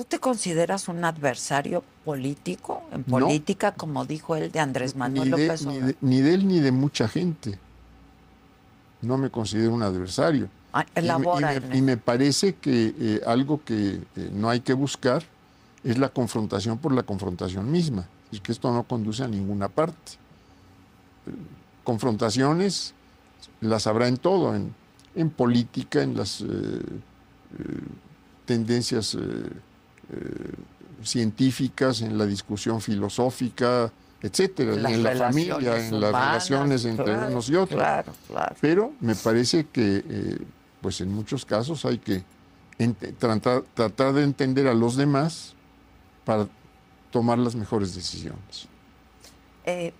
[0.00, 3.18] ¿Tú te consideras un adversario político en No.
[3.18, 6.48] política, como dijo él de Andrés Manuel Ni de, López ni, de, ni de él
[6.48, 7.58] ni de mucha gente.
[9.02, 10.48] No me considero un adversario.
[10.72, 11.76] Ah, Y me- elabora, y, me, Ernesto.
[11.76, 15.22] y me parece que eh, algo que eh, no hay que buscar
[15.84, 18.06] es la confrontación por la confrontación misma.
[18.32, 20.12] Es que esto no conduce a ninguna parte.
[21.84, 22.94] Confrontaciones
[23.60, 24.74] las habrá en todo, en,
[25.14, 26.46] en política, en las eh,
[28.46, 29.14] tendencias
[31.02, 33.92] científicas, en la discusión filosófica,
[34.22, 37.80] etcétera, Las en la familia, en las relaciones entre claro, unos y otros.
[37.80, 38.56] Claro, claro.
[38.60, 40.38] Pero me parece que, eh,
[40.80, 42.22] pues en muchos casos hay que
[43.18, 45.54] tratar de entender a los demás
[46.24, 46.48] para
[47.10, 48.68] tomar las mejores decisiones.
[49.64, 49.92] Eh,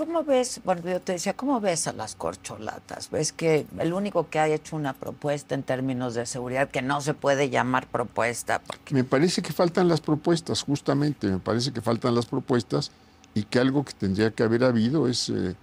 [0.00, 3.10] ¿Cómo ves, bueno, yo te decía, ¿cómo ves a las corcholatas?
[3.10, 7.02] ¿Ves que el único que ha hecho una propuesta en términos de seguridad, que no
[7.02, 12.14] se puede llamar propuesta, Me parece que faltan las propuestas, justamente, me parece que faltan
[12.14, 12.92] las propuestas
[13.34, 15.54] y que algo que tendría que haber habido es, eh,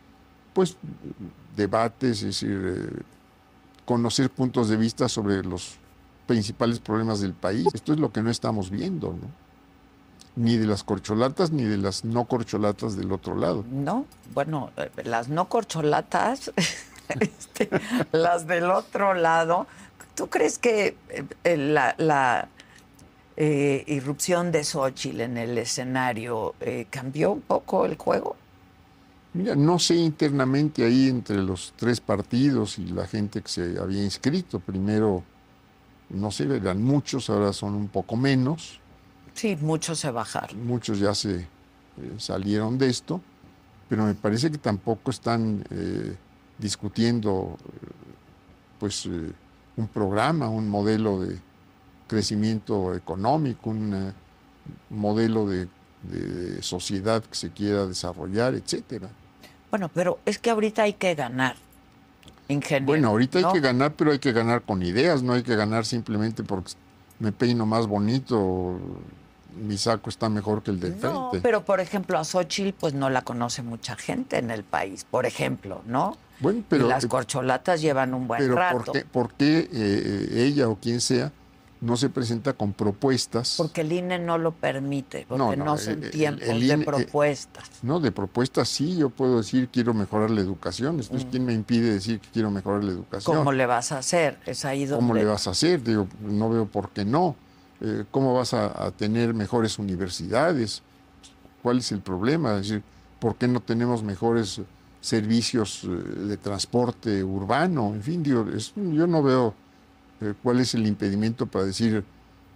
[0.53, 0.77] pues,
[1.55, 3.01] debates, es decir, eh,
[3.85, 5.77] conocer puntos de vista sobre los
[6.27, 7.65] principales problemas del país.
[7.73, 9.46] Esto es lo que no estamos viendo, ¿no?
[10.37, 13.65] Ni de las corcholatas ni de las no corcholatas del otro lado.
[13.69, 16.51] no, bueno, eh, las no corcholatas,
[17.19, 17.69] este,
[18.11, 19.67] las del otro lado,
[20.15, 22.47] ¿tú crees que eh, eh, la, la,
[23.39, 28.35] eh, irrupción de Xochitl en el escenario eh, cambió un poco el juego?
[29.33, 34.03] Mira, no sé internamente ahí entre los tres partidos y la gente que se había
[34.03, 34.59] inscrito.
[34.59, 35.23] Primero,
[36.09, 38.79] no sé, eran muchos, ahora son un poco menos.
[39.37, 40.65] Sí, muchos se bajaron.
[40.65, 41.45] Muchos ya se eh,
[42.17, 43.21] salieron de esto,
[43.87, 46.15] pero me parece que tampoco están eh,
[46.57, 47.55] discutiendo
[48.79, 49.31] pues eh,
[49.75, 51.37] un programa, un modelo de
[52.07, 54.11] crecimiento económico, un
[54.89, 55.67] modelo de,
[56.01, 59.07] de sociedad que se quiera desarrollar, etcétera.
[59.69, 61.57] Bueno, pero es que ahorita hay que ganar,
[62.47, 62.87] ingeniero.
[62.87, 63.47] Bueno, ahorita ¿no?
[63.49, 66.71] hay que ganar, pero hay que ganar con ideas, no hay que ganar simplemente porque
[67.19, 68.79] me peino más bonito,
[69.57, 71.39] mi saco está mejor que el del No, frente.
[71.47, 75.25] pero por ejemplo a Xochitl pues no la conoce mucha gente en el país, por
[75.25, 76.17] ejemplo, ¿no?
[76.39, 78.83] Bueno, y pero, las eh, corcholatas llevan un buen pero rato.
[78.85, 81.31] ¿por qué, por qué, eh, ella o quien sea
[81.79, 83.55] no se presenta con propuestas?
[83.57, 86.59] Porque el INE no lo permite, porque No, no, no, son el- el- tiempos el
[86.59, 87.69] de INE, eh, propuestas.
[87.83, 90.99] No, de propuestas sí, yo puedo decir quiero mejorar la educación.
[90.99, 93.35] Entonces, ¿quién me impide decir que quiero mejorar la educación?
[93.35, 93.39] Mm.
[93.39, 94.39] ¿Cómo le vas a hacer?
[94.45, 95.01] Es ahí donde...
[95.01, 95.83] ¿Cómo le vas a hacer?
[95.83, 97.35] Digo, no veo por qué no.
[97.79, 100.81] Eh, ¿Cómo vas a, tener mejores universidades?
[101.61, 102.55] ¿Cuál es el problema?
[102.55, 102.83] Es decir,
[103.19, 104.61] ¿por qué no tenemos mejores
[104.99, 107.93] servicios eh, de transporte urbano?
[107.93, 109.53] En fin, digo, yo no veo
[110.21, 112.03] eh, cuál es el impedimento para decir,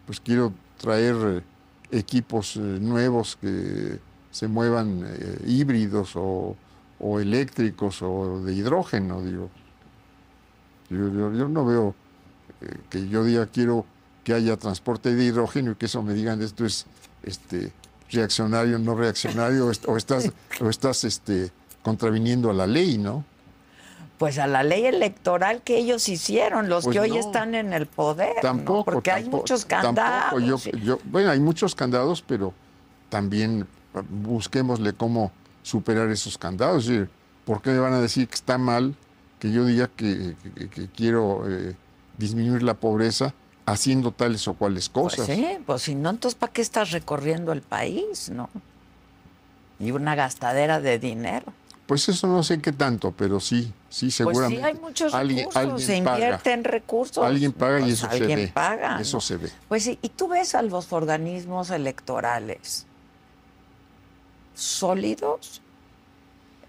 [0.08, 1.44] pues quiero traer
[1.92, 4.00] equipos nuevos que
[4.32, 5.06] se muevan
[5.46, 6.56] híbridos o,
[7.20, 9.50] eléctricos o de hidrógeno, digo.
[10.90, 11.96] Yo, no veo
[12.90, 13.86] que yo diga quiero
[14.24, 16.86] que haya transporte de hidrógeno y que eso me digan esto es
[17.24, 17.72] este
[18.12, 21.52] reaccionario, no reaccionario, o est- o estás, o estás este,
[21.82, 23.24] contraviniendo a la ley, ¿no?
[24.18, 27.88] Pues a la ley electoral que ellos hicieron, los Pues que hoy están en el
[27.88, 28.42] poder, ¿no?
[28.42, 28.92] Tampoco.
[28.92, 30.44] porque hay muchos candados.
[30.44, 30.72] Yo- sí.
[30.84, 32.54] yo- bueno, hay muchos candados, pero
[33.10, 33.66] también
[34.10, 35.32] busquémosle cómo
[35.64, 36.84] superar esos candados.
[36.84, 37.10] Es decir,
[37.46, 38.94] ¿por qué me van a decir que está mal
[39.40, 41.76] que yo diga que, que- que quiero eh,
[42.18, 43.34] disminuir la pobreza
[43.72, 45.26] haciendo tales o cuales Pues cosas?
[45.36, 48.50] sí, pues si no, entonces ¿para qué estás recorriendo el país, no?
[49.80, 51.46] Y una gastadera de dinero.
[51.88, 54.62] Pues eso no sé qué tanto, pero sí, sí, Pues seguramente.
[54.62, 56.18] sí, hay muchos alguien, recursos, alguien se paga.
[56.18, 57.26] invierte en recursos.
[57.26, 58.48] Alguien paga y Pues eso se alguien ve.
[58.54, 59.22] paga, Eso ¿no?
[59.22, 59.50] se ve.
[59.68, 62.86] Pues sí, y tú ves a los organismos electorales
[64.54, 65.62] sólidos,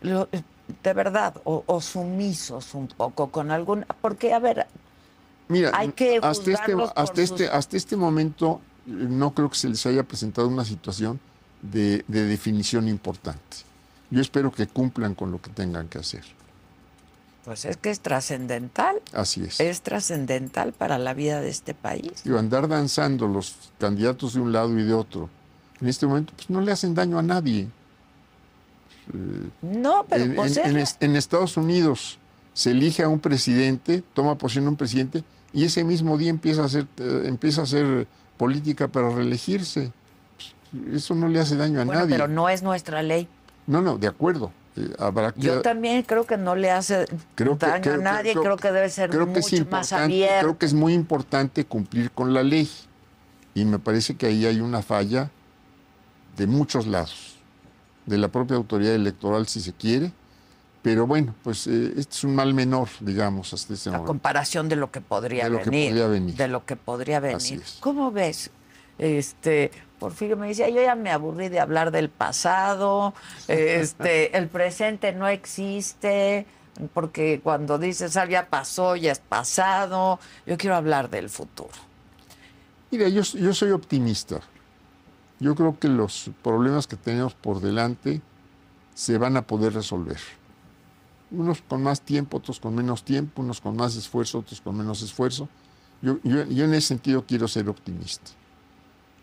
[0.03, 4.67] de verdad, o, o sumisos un poco con alguna, porque a ver,
[5.49, 9.69] Mira, Hay que hasta este, hasta, este, sus- hasta este momento no creo que se
[9.69, 11.21] les haya presentado una situación
[11.63, 13.59] de, de definición importante.
[14.11, 16.23] Yo espero que cumplan con lo que tengan que hacer.
[17.45, 19.59] pues es que es trascendental, Así es.
[19.61, 22.23] es trascendental para la vida de este país.
[22.25, 25.29] Digo, andar danzando los candidatos de un lado y de otro,
[25.81, 27.69] en este momento pues no le hacen daño a nadie.
[29.63, 30.57] No, pero en, pues
[31.01, 32.19] en Estados Unidos
[32.55, 36.67] se elige a un presidente, toma posición un presidente y ese mismo día empieza a
[36.67, 39.93] hacer, eh, empieza a hacer política para reelegirse.
[40.73, 42.15] Pues, Eso no le hace daño a bueno, nadie.
[42.15, 43.29] pero no es nuestra ley.
[43.67, 44.53] No, no, de acuerdo.
[44.75, 47.99] Eh, habrá que, Yo también creo que no le hace creo que- daño creo a
[47.99, 50.41] nadie, creo, que debe ser creo que es mucho más abierto.
[50.41, 52.71] Creo que es muy importante cumplir con la ley.
[53.55, 55.31] Y me parece que ahí hay una falla
[56.39, 57.37] de muchos lados.
[58.07, 60.11] De la propia autoridad electoral, si se quiere.
[60.83, 64.09] Pero bueno, pues eh, este es un mal menor, digamos, hasta este a momento.
[64.09, 65.91] comparación de lo que podría De lo que venir.
[65.91, 66.35] podría venir.
[66.37, 67.65] De lo que podría Así venir.
[67.65, 67.77] es.
[67.81, 68.51] ¿Cómo ves?
[68.99, 73.15] Este, Porfirio me decía, yo ya me aburrí de hablar del pasado,
[73.49, 76.47] este, el presente no existe,
[76.93, 81.71] porque cuando dices ah, ya pasó, ya es pasado, yo quiero hablar del futuro.
[82.91, 84.41] Mira, yo, yo soy optimista.
[85.39, 88.21] Yo creo que los problemas que tenemos por delante
[88.95, 90.19] se van a poder resolver.
[91.33, 95.03] Unos con más tiempo, otros con menos tiempo, unos con más esfuerzo, otros con menos
[95.03, 95.49] esfuerzo.
[96.03, 98.31] Yo, yo- yo en ese sentido quiero ser optimista.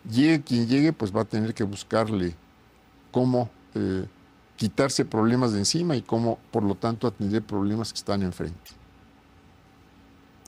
[0.10, 2.36] Llegue quien llegue, pues va a tener que buscarle
[3.12, 4.05] cómo eh,
[4.55, 8.72] quitarse problemas de encima y cómo, por lo tanto, atender problemas que están enfrente.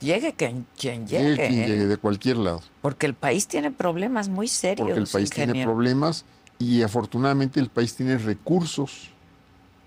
[0.00, 1.66] Llegue quien, quien Llegue llegue, quien ¿eh?
[1.68, 2.60] llegue, de cualquier lado.
[2.80, 4.88] porque el país tiene problemas muy serios.
[4.88, 6.24] porque el país tiene problemas
[6.58, 9.10] y afortunadamente el país tiene recursos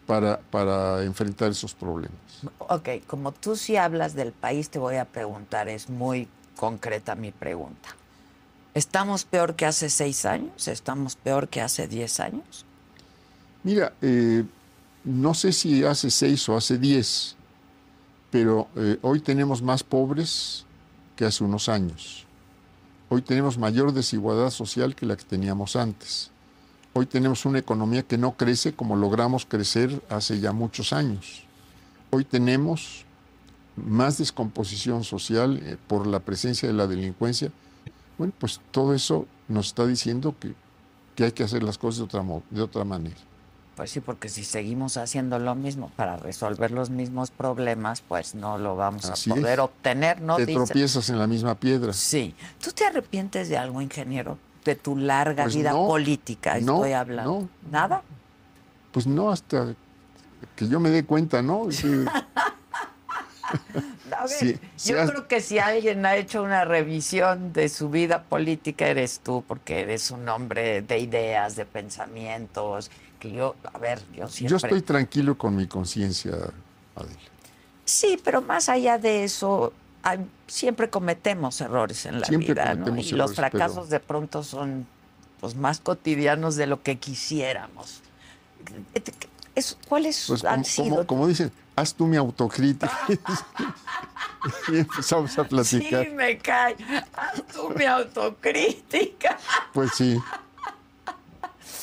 [0.06, 2.16] para, para enfrentar esos problemas.
[2.60, 7.32] Ok, como tú sí hablas del país, te voy a preguntar, es muy concreta mi
[7.32, 7.90] pregunta.
[8.74, 10.68] ¿Estamos peor que hace seis años?
[10.68, 12.66] ¿Estamos peor que hace diez años?
[13.64, 14.44] Mira, eh,
[15.04, 17.36] no sé si hace seis o hace diez,
[18.30, 20.66] pero eh, hoy tenemos más pobres
[21.16, 22.26] que hace unos años.
[23.08, 26.32] Hoy tenemos mayor desigualdad social que la que teníamos antes.
[26.98, 31.44] Hoy tenemos una economía que no crece como logramos crecer hace ya muchos años.
[32.10, 33.04] Hoy tenemos
[33.76, 37.52] más descomposición social eh, por la presencia de la delincuencia.
[38.18, 40.54] Bueno, pues todo eso nos está diciendo que,
[41.16, 43.18] que hay que hacer las cosas de otra, de otra manera.
[43.76, 48.58] Pues sí, porque si seguimos haciendo lo mismo para resolver los mismos problemas, pues no
[48.58, 49.66] lo vamos Así a poder es.
[49.66, 50.38] obtener, ¿no?
[50.38, 51.92] Te Dice- tropiezas en la misma piedra.
[51.92, 52.34] Sí.
[52.64, 54.38] ¿Tú te arrepientes de algo, ingeniero?
[54.66, 57.42] De tu larga Pues vida no, política, no, estoy hablando.
[57.42, 57.50] no.
[57.72, 58.02] ¿Nada?
[58.92, 59.74] Pues no, hasta
[60.56, 61.68] que yo me dé cuenta, ¿no?
[61.72, 61.88] Sí,
[64.12, 67.70] A ver, Sí, sí yo has- creo que si alguien ha hecho una revisión de
[67.70, 72.90] su vida política eres tú, porque eres un hombre de ideas, de pensamientos,
[73.20, 74.50] que yo, a ver, yo siempre...
[74.50, 76.32] yo estoy tranquilo con mi conciencia,
[76.96, 77.16] Adela.
[77.84, 79.74] Sí, pero más allá de eso,
[80.06, 84.88] hay- siempre cometemos errores en la Siempre vida, Y los fracasos pero- de pronto son
[85.42, 88.02] pues más cotidianos de lo que quisiéramos.
[89.54, 90.90] Es- ¿Cuáles Pues han como, sido?
[90.96, 92.92] como, como dicen, haz tú mi autocrítica.
[94.72, 96.06] y empezamos a platicar.
[96.06, 96.76] Sí, me cae.
[97.16, 99.38] Haz tú mi autocrítica.
[99.74, 100.18] Pues sí,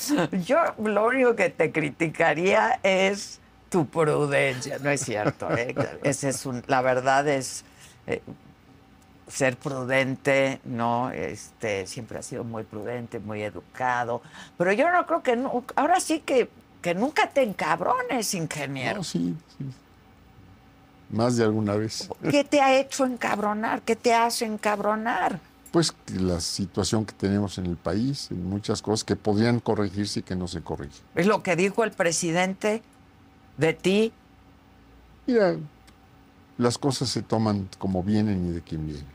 [0.47, 3.39] Yo lo único que te criticaría es
[3.71, 5.51] tu prudencia, no es cierto.
[5.57, 5.75] ¿eh?
[6.03, 7.65] Ese es un, la verdad es
[8.07, 8.23] eh,
[9.29, 11.11] ser prudente, ¿no?
[11.11, 14.23] Este, siempre ha sido muy prudente, muy educado.
[14.59, 15.43] Pero yo no creo que
[15.77, 16.51] ahora sí que,
[16.83, 18.99] que nunca te encabrones, ingeniero.
[18.99, 19.65] no, sí, sí.
[21.11, 22.09] Más de alguna vez.
[22.31, 23.83] ¿Qué te ha hecho encabronar?
[23.83, 25.41] ¿Qué te hace encabronar?
[25.71, 30.23] Pues la situación que tenemos en el país, en muchas cosas que podrían corregirse y
[30.23, 31.03] que no se corrigen.
[31.15, 32.83] Es lo que dijo el presidente
[33.59, 34.13] de ti.
[35.27, 35.57] Mira,
[36.63, 39.07] las cosas se toman como vienen y de quien vienen.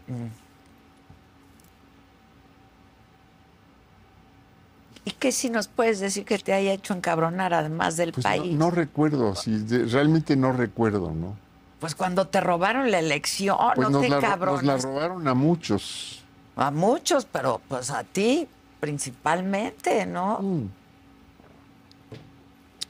[5.06, 8.54] ¿Y qué si nos puedes decir que te haya hecho encabronar además del Pues país?
[8.54, 11.36] no recuerdo, sí, de- realmente no recuerdo, ¿no?
[11.80, 14.30] Pues cuando te robaron la elección, Pues no nos, te la, ro- nos la
[14.74, 14.84] cabronas.
[14.84, 16.24] robaron a muchos.
[16.56, 18.48] A muchos, pero pues a ti
[18.80, 20.39] principalmente, ¿no?
[20.41, 20.70] Mm.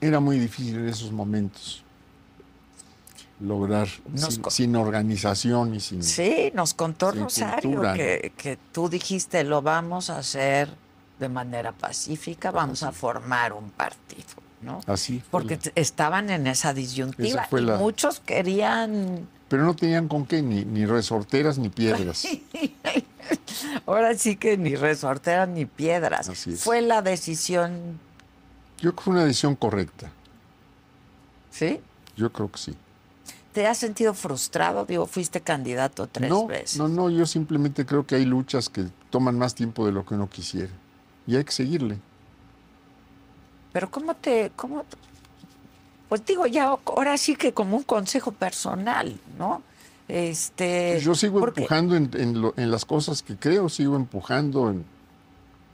[0.01, 1.83] Era muy difícil en esos momentos
[3.39, 6.01] lograr Nos sin, organización y sin...
[6.03, 7.97] Sí, nos contó Rosario cultura, ¿no?
[7.97, 10.69] que, que tú dijiste lo vamos a hacer
[11.19, 14.23] de manera pacífica, vamos a formar un partido,
[14.61, 14.81] ¿no?
[14.87, 15.19] Así.
[15.19, 19.75] fue Porque la- estaban en esa disyuntiva Esa fue y la- muchos querían Pero no
[19.75, 22.27] tenían con qué, ni, ni resorteras ni piedras.
[23.85, 26.29] Ahora sí que ni resorteras ni piedras.
[26.29, 26.61] Así es.
[26.63, 27.99] Fue la decisión,
[28.77, 30.11] Yo creo que fue una decisión correcta.
[31.51, 31.79] ¿sí?
[32.15, 32.75] Yo creo que sí.
[33.57, 34.85] ¿Te has sentido frustrado?
[34.85, 36.77] Digo, fuiste candidato tres no, veces.
[36.77, 40.13] no, no, yo simplemente creo que hay luchas que toman más tiempo de lo que
[40.13, 40.69] uno quisiera.
[41.25, 41.97] Y hay que seguirle.
[43.73, 44.85] Pero ¿cómo te, cómo,
[46.07, 49.63] pues digo, ya ahora sí que como un consejo personal, ¿no?
[50.07, 54.69] Este, Pues Yo sigo empujando en, en lo- en las cosas que creo, sigo empujando,
[54.69, 54.85] en,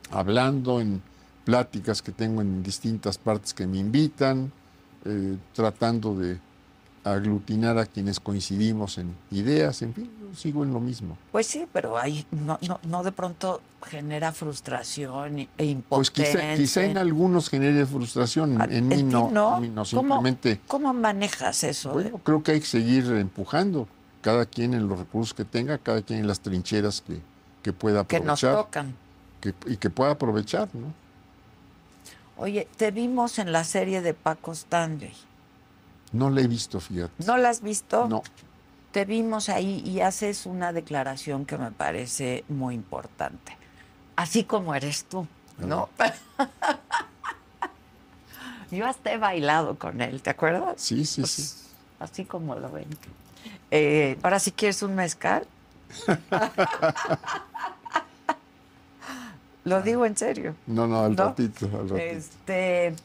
[0.09, 1.01] hablando en
[1.43, 4.53] pláticas que tengo en distintas partes que me invitan,
[5.03, 6.39] eh, tratando de
[7.03, 11.17] aglutinar a quienes coincidimos en ideas, en fin, sigo en lo mismo.
[11.31, 16.13] Pues sí, pero ahí no, no, no de pronto genera frustración e Pues impotencia.
[16.39, 19.85] quizá, quizá en algunos genere frustración, en, en mí ti no, en mí no, ¿Cómo-
[19.85, 20.61] simplemente...
[20.67, 21.91] ¿Cómo, manejas eso?
[21.91, 23.87] Bueno, creo que hay que seguir empujando,
[24.21, 27.19] cada quien en los recursos que tenga, cada quien en las trincheras que,
[27.61, 28.95] que pueda que nos aprovechar tocan.
[29.41, 30.93] que- y que pueda aprovechar, ¿no?
[32.37, 35.13] Oye, te vimos en la serie de Paco Stanley.
[36.13, 37.11] No la he visto, fíjate.
[37.25, 38.07] ¿No la has visto?
[38.07, 38.23] No.
[38.91, 43.57] Te vimos ahí y haces una declaración que me parece muy importante.
[44.15, 45.89] Así como eres tú, ¿no?
[48.71, 50.75] Yo hasta he bailado con él, ¿te acuerdas?
[50.81, 51.55] Sí, sí, Pues, sí.
[51.99, 52.87] Así como lo ven.
[53.71, 55.45] Eh, ahora si quieres un mezcal.
[59.63, 60.55] lo digo en serio.
[60.67, 61.25] No, no, al ¿no?
[61.25, 61.97] ratito, al ratito.
[61.97, 62.95] Este,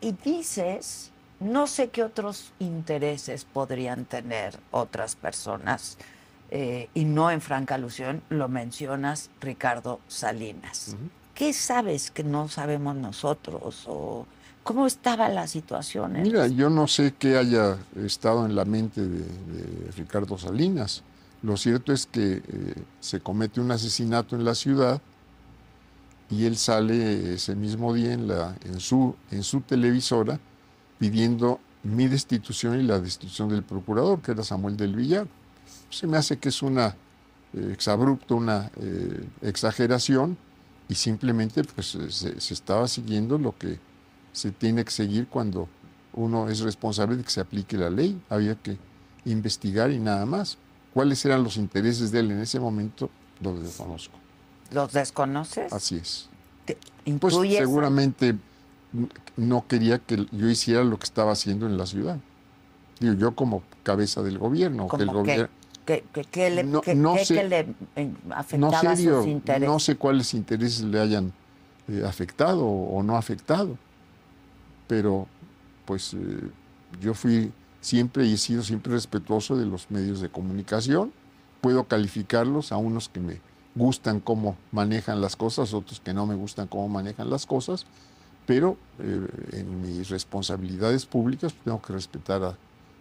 [0.00, 5.96] y dices, no sé qué otros intereses podrían tener otras personas,
[6.50, 10.96] eh, y no en franca alusión, lo mencionas Ricardo Salinas.
[11.34, 13.84] ¿Qué sabes que no sabemos nosotros?
[13.86, 14.26] ¿O
[14.62, 16.16] cómo estaba la situación?
[16.16, 21.02] en Mira, yo no sé qué haya estado en la mente de, de Ricardo Salinas.
[21.42, 25.00] Lo cierto es que eh, se comete un asesinato en la ciudad
[26.30, 30.40] y él sale ese mismo día en, la, en, su, en su televisora
[30.98, 35.26] pidiendo mi destitución y la destitución del procurador, que era Samuel del Villar.
[35.90, 36.96] Se me hace que es una
[37.54, 40.36] eh, exabrupto, una eh, exageración
[40.88, 43.78] y simplemente pues, eh, se, se estaba siguiendo lo que
[44.32, 45.68] se tiene que seguir cuando
[46.12, 48.20] uno es responsable de que se aplique la ley.
[48.28, 48.78] Había que
[49.24, 50.58] investigar y nada más.
[50.92, 53.10] ¿Cuáles eran los intereses de él en ese momento?
[53.40, 54.18] Los desconozco.
[54.72, 55.72] ¿Los desconoces?
[55.72, 56.28] Así es.
[56.64, 56.76] ¿Te
[57.20, 58.36] Pues seguramente
[59.36, 62.18] no quería que yo hiciera lo que estaba haciendo en la ciudad.
[63.00, 65.30] Digo, yo como cabeza del gobierno, que el ¿Cómo qué?
[65.32, 65.48] gobierno
[65.84, 67.44] ¿Qué, qué- qué le, No- no sé.
[67.48, 67.60] le
[67.96, 69.68] eh, no afectaba sé, yo, sus intereses?
[69.68, 71.32] no sé cuáles intereses le hayan
[71.88, 73.76] eh, afectado o no afectado,
[74.86, 75.26] pero
[75.86, 76.50] pues eh,
[77.00, 81.12] yo fui siempre y he sido siempre respetuoso de los medios de comunicación.
[81.60, 83.40] Puedo calificarlos a unos que me
[83.74, 87.86] gustan cómo manejan las cosas, otros que no me gustan cómo manejan las cosas,
[88.48, 92.54] pero eh, en mis responsabilidades públicas pues, tengo que respetar a,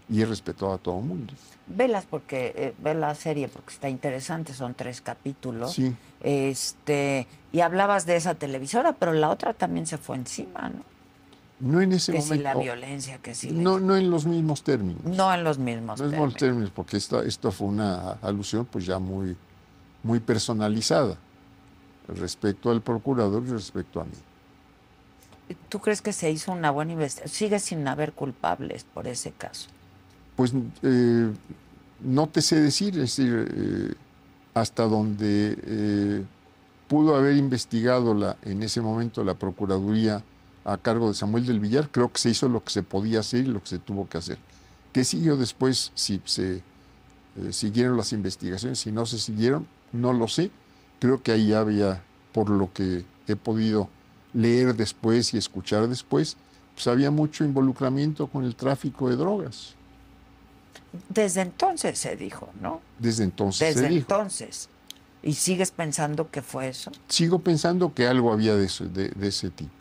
[0.10, 1.34] y he respetado a todo el mundo.
[1.68, 5.72] Velas porque eh, ve la serie porque está interesante, son tres capítulos.
[5.72, 5.96] Sí.
[6.22, 10.82] Este, y hablabas de esa televisora, pero la otra también se fue encima, ¿no?
[11.62, 12.60] No en ese que si la momento.
[12.76, 15.02] violencia, que si no, no en los mismos términos.
[15.06, 16.34] no en los mismos No términos.
[16.34, 19.36] por términos, porque esta, esto fue una alusión pues ya muy,
[20.04, 21.16] muy personalizada
[22.10, 24.12] respecto al procurador y respecto a mí.
[25.70, 27.36] ¿Tú crees que se hizo una buena investigación?
[27.36, 29.70] Sigue sin haber culpables por ese caso.
[30.36, 31.32] Pues eh,
[32.02, 33.94] no te sé decir, es decir, eh,
[34.54, 36.24] hasta donde eh,
[36.88, 40.24] pudo haber investigado la, en ese momento la Procuraduría
[40.66, 43.46] a cargo de Samuel del Villar, creo que se hizo lo que se podía hacer
[43.46, 44.38] y lo que se tuvo que hacer.
[44.92, 45.92] ¿Qué siguió después?
[45.96, 46.62] Si se
[47.52, 50.52] siguieron las investigaciones, si no se siguieron, no lo sé.
[51.00, 53.90] Creo que ahí había, por lo que he podido
[54.38, 56.38] leer después y escuchar después,
[56.76, 59.74] pues había mucho involucramiento con el tráfico de drogas.
[61.10, 62.82] Desde entonces se dijo, ¿no?
[63.00, 64.02] Desde entonces Desde se dijo.
[64.12, 64.70] entonces.
[65.24, 66.92] ¿Y sigues pensando que fue eso?
[67.08, 69.72] Sigo pensando que algo había de, eso- de, de ese tipo.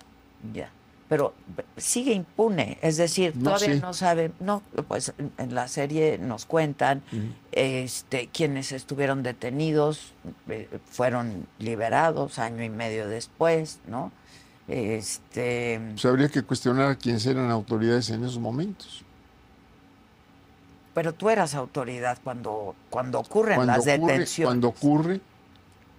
[0.52, 0.70] Ya.
[1.08, 1.34] Pero
[1.76, 6.46] sigue impune, es decir, No todavía no sabe, no, pues en- en la serie nos
[6.46, 7.02] cuentan
[7.52, 10.12] este quienes estuvieron detenidos
[10.48, 14.10] eh, fueron liberados año y medio después, ¿no?
[14.68, 19.02] Este, Pues habría que cuestionar a quiénes eran autoridades en esos momentos.
[20.94, 24.46] pero tú eras autoridad cuando cuando ocurren Cuando las ocurre, detenciones.
[24.48, 25.20] cuando ocurre,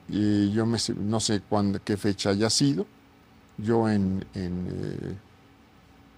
[0.10, 2.86] y yo me no sé cuándo, qué fecha haya sido,
[3.60, 5.16] yo en, en, eh,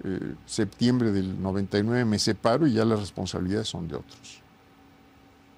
[0.05, 4.41] eh, septiembre del 99 me separo y ya las responsabilidades son de otros.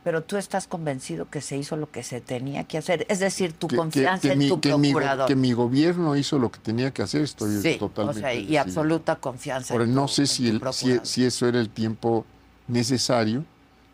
[0.04, 3.54] Pero tú estás convencido que se hizo lo que se tenía que hacer, es decir,
[3.54, 5.28] tu Que- confianza que en mi- tu mi procurador.
[5.28, 8.38] que mi gobierno hizo lo que tenía que hacer, estoy sí, totalmente o sea, y
[8.40, 8.62] decidido.
[8.62, 9.74] absoluta confianza.
[9.76, 12.26] Ahora, en no tu- sé en si, el- si, si eso era el tiempo
[12.68, 13.46] necesario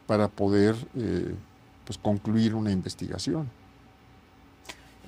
[0.06, 1.36] para poder eh,
[1.84, 3.50] pues, concluir una investigación.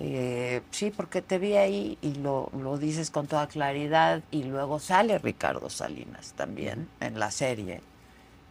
[0.01, 4.79] Eh, sí, porque te vi ahí y lo, lo dices con toda claridad y luego
[4.79, 7.81] sale Ricardo Salinas también en la serie.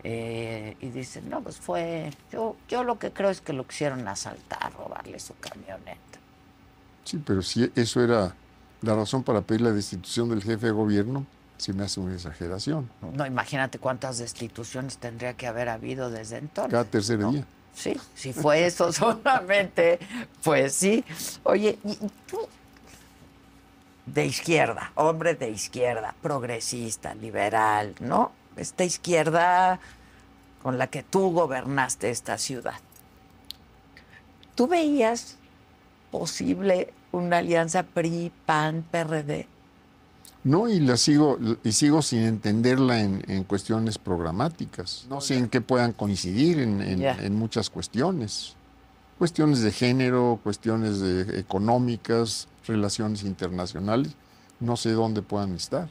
[0.05, 4.07] Eh, y dicen, no, pues fue, yo, yo lo que creo es que lo quisieron
[4.07, 5.99] asaltar, robarle su camioneta.
[7.05, 8.35] Sí, pero si eso era
[8.83, 11.27] la razón para pedir la destitución del jefe de gobierno,
[11.57, 12.89] sí me hace una exageración.
[13.15, 16.71] No, imagínate cuántas destituciones tendría que haber habido desde entonces.
[16.71, 17.45] Cada tercer día.
[17.75, 19.99] Sí, si fue eso solamente,
[20.43, 21.05] pues sí.
[21.45, 21.97] Oye, y
[22.27, 22.39] tú,
[24.07, 28.33] de izquierda, hombre de izquierda, progresista, liberal, ¿no?
[28.59, 29.81] Esta izquierda
[30.63, 32.75] con la que tú gobernaste esta ciudad.
[34.55, 35.37] ¿Tú veías
[36.11, 39.47] posible una alianza PRI, PAN, PRD?
[40.45, 45.07] No, y la sigo, y sigo sin entenderla en, en cuestiones programáticas.
[45.09, 48.55] No sé en qué puedan coincidir en, en- muchas cuestiones.
[49.19, 54.13] Cuestiones de género, cuestiones de- económicas, relaciones internacionales.
[54.61, 55.89] No sé dónde puedan estar.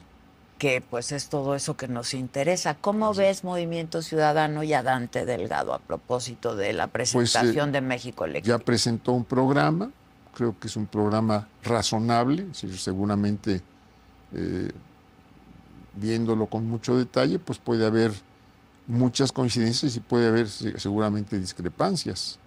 [0.58, 2.74] Que pues es todo eso que nos interesa.
[2.74, 8.18] ¿Cómo ves Movimiento Ciudadano y a Dante Delgado a propósito de la presentación de México
[8.24, 8.58] Pues, Ya Eléctrico?
[8.64, 9.90] presentó un programa,
[10.34, 13.62] creo que es un programa razonable, seguramente
[14.34, 14.70] eh,
[15.94, 18.12] viéndolo con mucho detalle, pues puede haber
[18.88, 22.38] muchas coincidencias y puede haber se- seguramente discrepancias.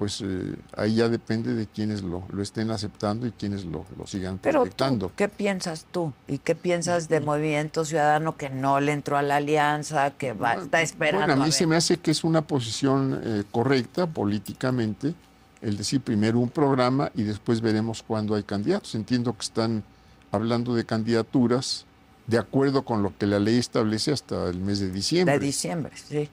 [0.00, 4.06] Pues eh, ahí ya depende de quienes lo, lo estén aceptando y quienes lo, lo
[4.06, 5.08] sigan Pero proyectando.
[5.08, 6.14] tú, ¿qué piensas tú?
[6.26, 10.54] ¿Y qué piensas de Movimiento Ciudadano que no le entró a la alianza, que va,
[10.54, 11.26] está esperando?
[11.26, 15.12] Bueno, a mí a se me hace que es una posición eh, correcta políticamente
[15.60, 18.94] el decir primero un programa y después veremos cuándo hay candidatos.
[18.94, 19.84] Entiendo que están
[20.32, 21.84] hablando de candidaturas
[22.26, 25.38] de acuerdo con lo que la ley establece hasta el mes de diciembre.
[25.38, 26.30] De diciembre, sí.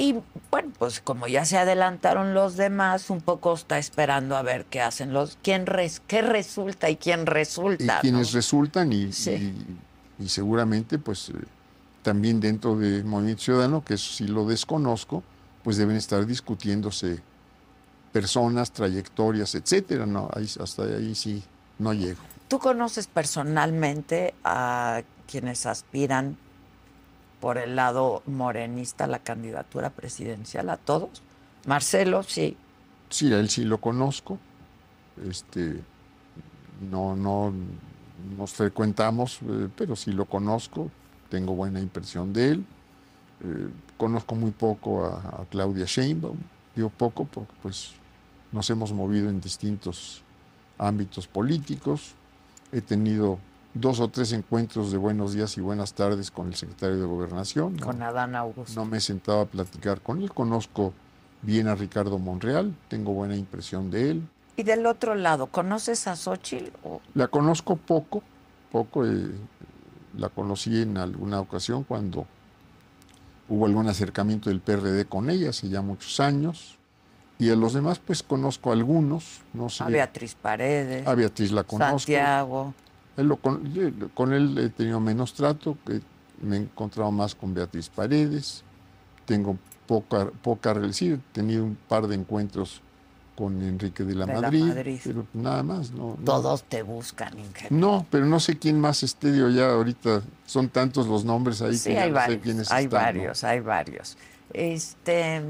[0.00, 0.14] Y
[0.50, 4.80] bueno, pues como ya se adelantaron los demás, un poco está esperando a ver qué
[4.80, 8.00] hacen los, quién res, qué resulta y quién y resulta.
[8.00, 8.36] quienes ¿no?
[8.38, 9.30] resultan y, Sí.
[10.18, 11.34] y- y seguramente pues eh,
[12.02, 15.22] también dentro de Movimiento Ciudadano, que eso sí lo desconozco,
[15.62, 17.18] pues deben estar discutiéndose
[18.12, 20.06] personas, trayectorias, etcétera.
[20.06, 21.42] No, ahí, hasta ahí sí
[21.78, 22.20] no llego.
[22.48, 26.38] ¿Tú conoces personalmente a quienes aspiran
[27.40, 30.70] por el lado morenista la candidatura presidencial?
[30.70, 31.22] ¿A todos?
[31.66, 32.56] Marcelo, sí.
[33.08, 34.38] Sí, a él sí lo conozco.
[35.28, 35.80] Este,
[36.90, 37.52] no, no
[38.36, 40.90] nos frecuentamos, eh, pero sí lo conozco.
[41.28, 42.64] Tengo buena impresión de él.
[43.42, 46.38] Eh, conozco muy poco a, a Claudia Sheinbaum.
[46.74, 47.92] Digo poco porque pues
[48.52, 50.22] nos hemos movido en distintos
[50.78, 52.14] ámbitos políticos.
[52.72, 53.38] He tenido
[53.74, 57.76] dos o tres encuentros de buenos días y buenas tardes con el secretario de Gobernación.
[57.76, 57.86] ¿no?
[57.86, 58.74] Con Adán Augusto.
[58.78, 60.32] No me he sentado a platicar con él.
[60.32, 60.92] Conozco
[61.42, 64.28] bien a Ricardo Monreal, tengo buena impresión de él.
[64.56, 66.70] Y del otro lado, ¿conoces a Xochitl?
[66.84, 68.22] O- La conozco poco,
[68.72, 69.06] poco.
[69.06, 69.30] eh,
[70.18, 72.26] la conocí en alguna ocasión cuando
[73.48, 76.76] hubo algún acercamiento del PRD con ella, hace ya muchos años.
[77.38, 79.84] Y a los demás, pues conozco algunos, no sé.
[79.84, 81.98] A Beatriz Paredes, A Beatriz la conozco.
[82.00, 82.74] Santiago.
[83.16, 86.00] Él lo con, yo- con él he tenido menos trato, que
[86.42, 88.62] me he encontrado más con Beatriz Paredes,
[89.26, 92.80] tengo poca, poca relación, he tenido un par de encuentros
[93.36, 95.00] con Enrique de la, De la Madrid, Madrid.
[95.02, 96.24] pero nada más, no, no.
[96.24, 97.74] Todos te buscan, ingeniero.
[97.76, 101.76] No, pero no sé quién más esté, digo, ya ahorita son tantos los nombres ahí
[101.76, 103.04] Sí, que hay no sé varios, quiénes hay están, ¿no?
[103.06, 104.16] varios, hay varios.
[104.52, 105.42] Este,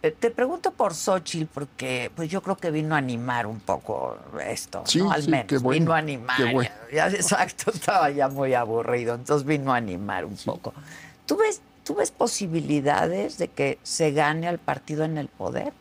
[0.00, 4.84] te pregunto por Xochitl porque pues yo creo que vino a animar un poco esto,
[4.86, 5.10] Sí, ¿no?
[5.10, 6.36] Al sí, menos qué bueno, vino a animar.
[6.36, 6.70] qué bueno.
[6.92, 10.72] ya, exacto, estaba ya muy aburrido, entonces vino a animar un poco.
[11.26, 15.72] ¿Tú ves, ¿Tú ves posibilidades de que se gane al partido en el poder?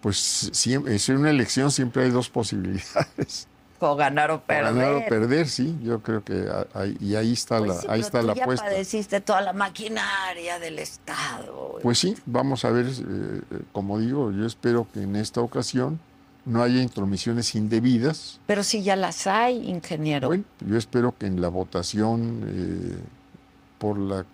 [0.00, 0.16] Pues
[0.52, 3.48] siempre, es una elección siempre hay dos posibilidades.
[3.80, 4.74] O ganar o perder.
[4.74, 8.00] Ganar o perder, sí, yo creo que ahí, y ahí está Pues la, sí, ahí
[8.00, 8.66] pero está tú la ya apuesta.
[8.66, 11.78] padeciste toda la maquinaria del Estado.
[11.82, 13.40] Pues sí, vamos a ver, eh,
[13.72, 16.00] como digo, yo espero que en esta ocasión
[16.44, 18.40] no haya intromisiones indebidas.
[18.46, 20.28] Pero si ya las hay, ingeniero.
[20.28, 22.98] Bueno, yo espero que en la votación eh,
[23.78, 24.24] por la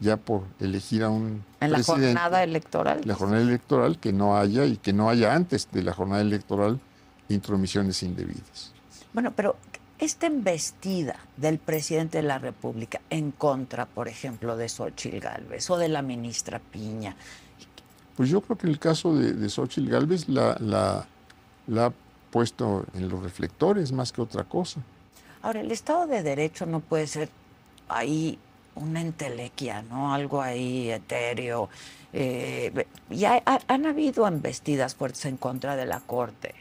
[0.00, 3.02] ya por elegir a un en la jornada electoral.
[3.04, 6.80] la jornada electoral que no haya y que no haya antes de la jornada electoral
[7.28, 8.72] intromisiones indebidas.
[9.12, 9.56] Bueno, pero
[9.98, 15.76] esta embestida del presidente de la República en contra, por ejemplo, de Xochitl Gálvez o
[15.76, 17.16] de la ministra Piña,
[18.16, 21.06] Pues yo creo que el caso de, de Xochitl Gálvez la, la,
[21.66, 21.92] la ha
[22.30, 24.80] puesto en los reflectores más que otra cosa.
[25.42, 27.28] Ahora, el Estado de Derecho no puede ser
[27.88, 28.38] ahí
[28.74, 30.12] una entelequia, ¿no?
[30.14, 31.68] Algo ahí etéreo.
[32.12, 36.54] Eh, y ha- ha- han habido embestidas fuertes en contra de la Corte,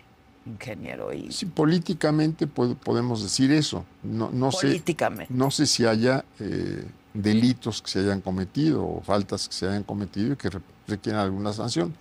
[0.49, 1.13] ingeniero.
[1.13, 3.85] Y Sí, políticamente pod- podemos decir eso.
[4.03, 5.33] No, no sé, políticamente.
[5.33, 9.83] no sé si haya eh, delitos que se hayan cometido o faltas que se hayan
[9.83, 11.93] cometido y que re- requieran alguna sanción.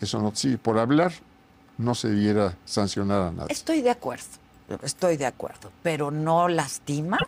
[0.00, 1.12] Eso no sí, por hablar
[1.78, 3.52] no se debiera sancionar a nadie.
[3.52, 4.24] Estoy de acuerdo,
[4.82, 7.18] estoy de acuerdo, pero no lastima.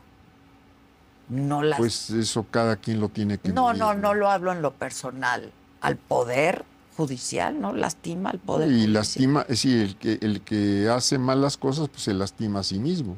[1.28, 1.78] No lastima.
[1.78, 4.72] Pues eso cada quien lo tiene que no, medir, no, no lo hablo en lo
[4.72, 5.50] personal.
[5.80, 6.64] Al poder
[6.97, 7.73] judicial, ¿no?
[7.74, 8.93] Lastima al poder Y judicial.
[8.93, 12.78] lastima, es decir, el que, el que hace malas cosas, pues se lastima a sí
[12.78, 13.16] mismo.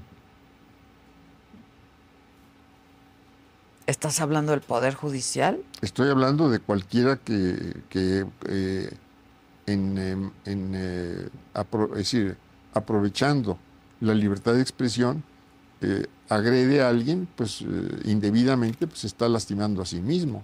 [3.87, 5.63] ¿Estás hablando del poder judicial?
[5.81, 8.91] Estoy hablando de cualquiera que, que, eh,
[9.67, 12.37] en, em, en, eh, apro- es decir,
[12.75, 13.59] aprovechando
[14.01, 15.23] la libertad de expresión,
[15.81, 17.65] eh, agrede a alguien, pues
[18.05, 20.43] indebidamente, pues está lastimando a sí mismo.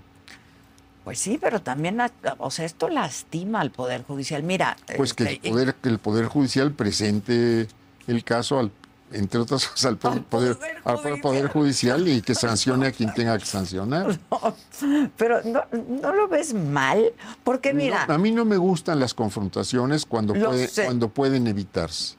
[1.05, 1.99] Pues sí, pero también,
[2.39, 4.43] o sea, esto lastima al poder judicial.
[4.43, 7.69] Mira, Pues que el este, poder, que el poder judicial presente
[8.07, 8.71] el caso al
[9.13, 11.21] entre otras cosas al poder, Poder al Judicial.
[11.21, 14.19] poder judicial y que sancione a quien tenga que sancionar.
[15.17, 15.63] pero no,
[16.01, 17.13] no lo ves mal,
[17.45, 22.17] porque mira, No, a mí no me gustan las confrontaciones cuando, puede- cuando pueden evitarse.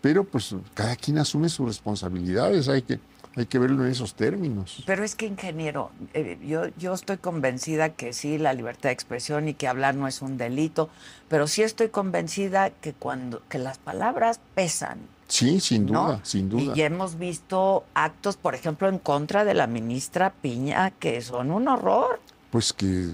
[0.00, 2.98] Pero pues cada quien asume sus responsabilidades, hay que,
[3.36, 4.82] hay que verlo en esos términos.
[4.86, 9.48] Pero es que, ingeniero, eh, yo, yo estoy convencida que sí, la libertad de expresión
[9.48, 10.88] y que hablar no es un delito,
[11.28, 14.98] pero sí estoy convencida que cuando que las palabras pesan.
[15.26, 16.04] Sí, sin ¿no?
[16.04, 16.62] duda, sin duda.
[16.62, 21.50] Y ya hemos visto actos, por ejemplo, en contra de la ministra Piña, que son
[21.50, 22.20] un horror.
[22.50, 23.08] Pues que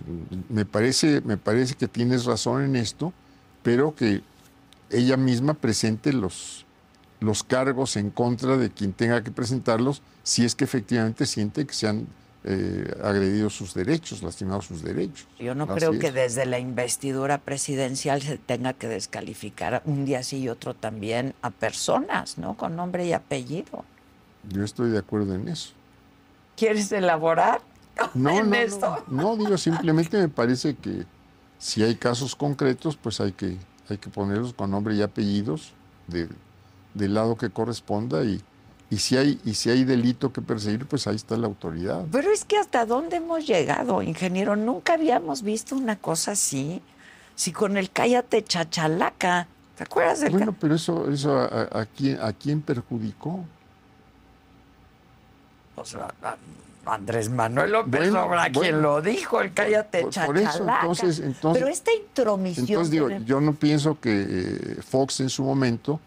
[0.48, 3.12] me parece, me parece que tienes razón en esto,
[3.62, 4.22] pero que
[4.90, 6.66] ella misma presente los,
[7.20, 11.74] los cargos en contra de quien tenga que presentarlos, si es que efectivamente siente que
[11.74, 12.06] se han
[12.44, 15.26] eh, agredido sus derechos, lastimado sus derechos.
[15.38, 16.14] Yo no Así creo que es.
[16.14, 21.50] desde la investidura presidencial se tenga que descalificar un día sí y otro también a
[21.50, 22.56] personas, ¿no?
[22.56, 23.84] Con nombre y apellido.
[24.48, 25.72] Yo estoy de acuerdo en eso.
[26.56, 27.60] ¿Quieres elaborar
[28.14, 29.04] No, en no, esto?
[29.08, 31.04] no, no, digo, simplemente me parece que
[31.58, 33.58] si hay casos concretos, pues hay que,
[33.90, 35.72] hay que ponerlos con nombre y apellidos
[36.06, 36.28] de-
[36.94, 38.42] del lado que corresponda y,
[38.90, 42.04] y, si hay, y si hay delito que perseguir, pues ahí está la autoridad.
[42.10, 44.56] Pero es que hasta dónde hemos llegado, ingeniero.
[44.56, 46.82] Nunca habíamos visto una cosa así.
[47.36, 49.46] Si con el cállate chachalaca.
[49.76, 53.44] ¿Te acuerdas del Bueno, pero eso, eso a, a- a quién, ¿a quién perjudicó?
[55.76, 56.36] o sea, a-
[56.86, 58.60] Andrés Manuel López Bueno, Obrador, bueno.
[58.60, 60.80] quien lo dijo, el cállate Por- por eso, chachalaca.
[60.80, 62.66] entonces- entonces- pero esta intromisión.
[62.68, 66.00] Entonces digo, yo no pienso que eh, Fox en su momento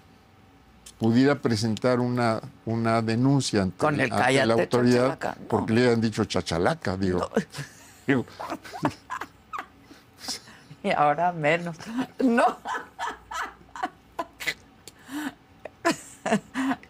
[0.99, 5.47] pudiera presentar una, una denuncia ante, Con el ante la autoridad no.
[5.47, 7.29] porque le han dicho chachalaca, digo.
[8.07, 8.25] Digo,
[10.83, 11.77] Y ahora menos.
[12.23, 12.57] No.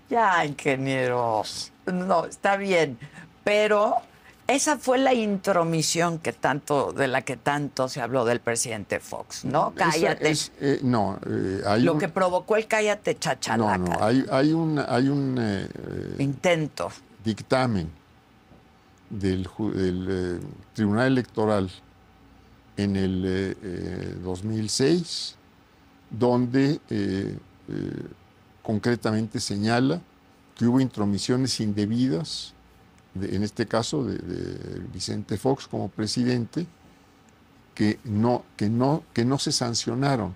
[0.10, 1.44] ya, ingeniero.
[1.86, 2.98] No, está bien.
[3.44, 3.98] Pero
[4.48, 9.46] esa fue la intromisión que tanto, de la que tanto se habló del presidente Fox,
[9.46, 9.74] ¿no?
[9.76, 10.30] Cállate.
[10.30, 13.78] es, eh, no, eh, hay Lo un- que provocó el cállate no, chachalaca.
[13.78, 15.68] no, hay, hay un, hay un eh,
[16.20, 16.92] Intento.
[17.24, 17.90] dictamen
[19.10, 20.40] del, del,
[20.74, 21.70] Tribunal Electoral
[22.76, 25.36] en el eh, eh, 2006,
[26.10, 26.80] donde
[28.62, 30.02] concretamente señala
[30.56, 32.54] que hubo intromisiones indebidas,
[33.14, 36.68] de- en este caso de, de Vicente Fox como presidente,
[37.76, 40.34] que no, que no, que no se sancionaron.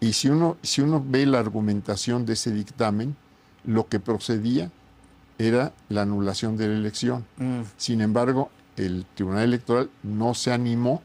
[0.00, 3.16] Y si uno, si uno ve la argumentación de ese dictamen,
[3.64, 4.70] lo que procedía
[5.38, 7.26] era la anulación de la elección.
[7.36, 7.60] Mm.
[7.76, 11.02] Sin embargo, el Tribunal Electoral no se animó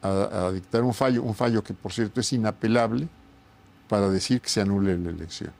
[0.00, 3.08] a, a dictar un fallo, un fallo que por cierto es inapelable,
[3.88, 5.50] para decir que se anule la elección.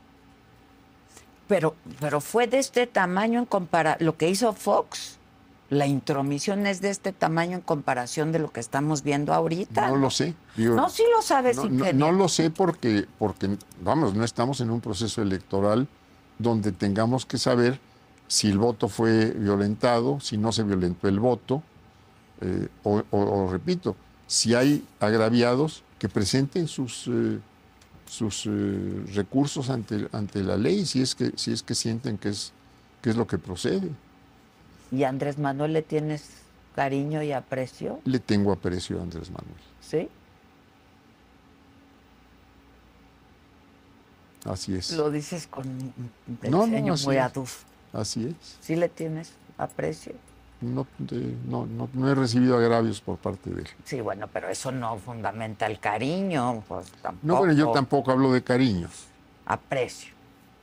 [1.53, 4.07] Pero, pero fue de este tamaño en comparación.
[4.07, 5.19] Lo que hizo Fox,
[5.69, 9.89] la intromisión es de este tamaño en comparación de lo que estamos viendo ahorita.
[9.91, 10.35] No lo sé.
[10.57, 14.63] digo, No, sí lo sabes, no, no- no lo sé porque, porque, vamos, no estamos
[14.63, 15.87] en un proceso electoral
[16.39, 17.79] donde tengamos que saber
[18.29, 21.63] si el voto fue violentado, si no se violentó el voto,
[22.41, 23.95] eh, o, o- o, repito,
[24.27, 27.39] si hay agraviados que presenten sus, eh,
[28.13, 32.29] sus eh, recursos ante, ante la ley, si es que, si es que sienten que
[32.29, 32.53] es,
[33.01, 33.89] que es lo que procede.
[34.91, 36.29] ¿Y a Andrés Manuel le tienes
[36.77, 38.01] cariño y aprecio?
[38.05, 39.57] Le tengo aprecio a Andrés Manuel.
[39.81, 40.11] ¿Sí?
[44.45, 44.93] Así es.
[44.93, 46.11] Lo dices con un
[46.51, 47.65] No, muy es.
[47.95, 48.59] Así es.
[48.61, 50.13] ¿Sí le tienes aprecio?
[50.63, 53.69] No, de- no, no, no he recibido agravios por parte de él.
[53.85, 57.27] Sí, bueno, pero eso no fundamenta el cariño, pues tampoco.
[57.27, 58.89] No, bueno, yo tampoco hablo de cariño,
[59.47, 60.13] Aprecio.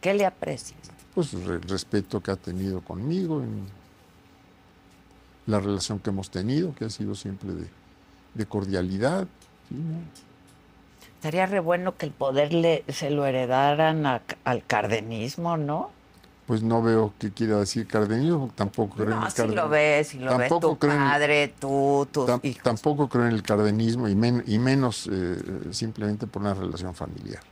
[0.02, 0.80] ¿Qué le aprecias?
[1.14, 3.68] pues el respeto que ha tenido conmigo, en
[5.48, 7.68] la relación que hemos tenido, que ha sido siempre de,
[8.36, 9.28] de cordialidad.
[11.16, 15.92] Estaría re bueno que el poder le, se lo heredaran a- al cardenismo, ¿no?
[16.50, 20.18] Pues no veo qué quiera decir cardenismo, tampoco creo en el si lo ves, si
[20.18, 22.64] lo ves Tampoco tu creo en tú, tus Tam- hijos.
[22.64, 25.38] tampoco creo en el cardenismo y, men- y menos eh,
[25.70, 27.44] simplemente por una relación familiar.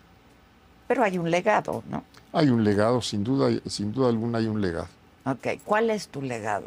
[0.87, 2.03] Pero hay un legado, ¿no?
[2.33, 4.87] Hay un legado, sin duda, sin duda alguna hay un legado.
[5.25, 6.65] Ok, ¿cuál es tu legado,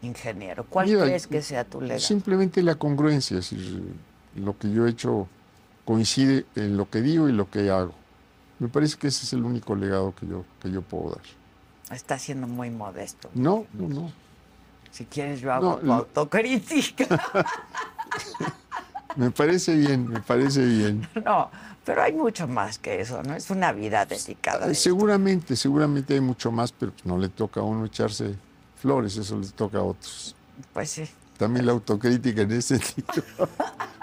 [0.00, 0.64] ingeniero?
[0.64, 2.00] ¿Cuál Mira, crees que sea tu legado?
[2.00, 3.82] Simplemente la congruencia, es decir,
[4.36, 5.28] lo que yo he hecho
[5.84, 7.92] coincide en lo que digo y lo que hago.
[8.58, 11.20] Me parece que ese es el único legado que yo, que yo puedo dar.
[11.90, 13.30] Está siendo muy modesto.
[13.34, 14.12] No, no, no.
[14.90, 17.06] Si quieres yo hago No, tu autocrítica.
[19.16, 21.08] Me parece bien, me parece bien.
[21.24, 21.50] no,
[21.84, 23.34] pero hay mucho más que eso, ¿no?
[23.34, 24.66] Es una vida dedicada.
[24.66, 24.84] a esto.
[24.84, 28.36] Seguramente, seguramente hay mucho más, pero pues no le toca a uno echarse
[28.80, 30.36] flores, eso le toca a otros.
[30.72, 31.08] Pues sí.
[31.38, 33.22] También la autocrítica en ese sentido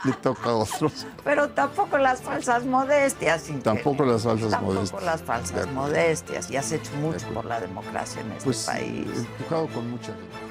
[0.05, 1.05] le toca a otros.
[1.23, 3.43] Pero tampoco las falsas modestias.
[3.61, 4.05] Tampoco ingeniero.
[4.13, 5.03] las falsas Tampoco modestias.
[5.03, 6.49] las De falsas modestias.
[6.51, 9.07] Y has hecho mucho por la democracia en este Pues país.
[9.37, 10.44] empujado con mucha gente.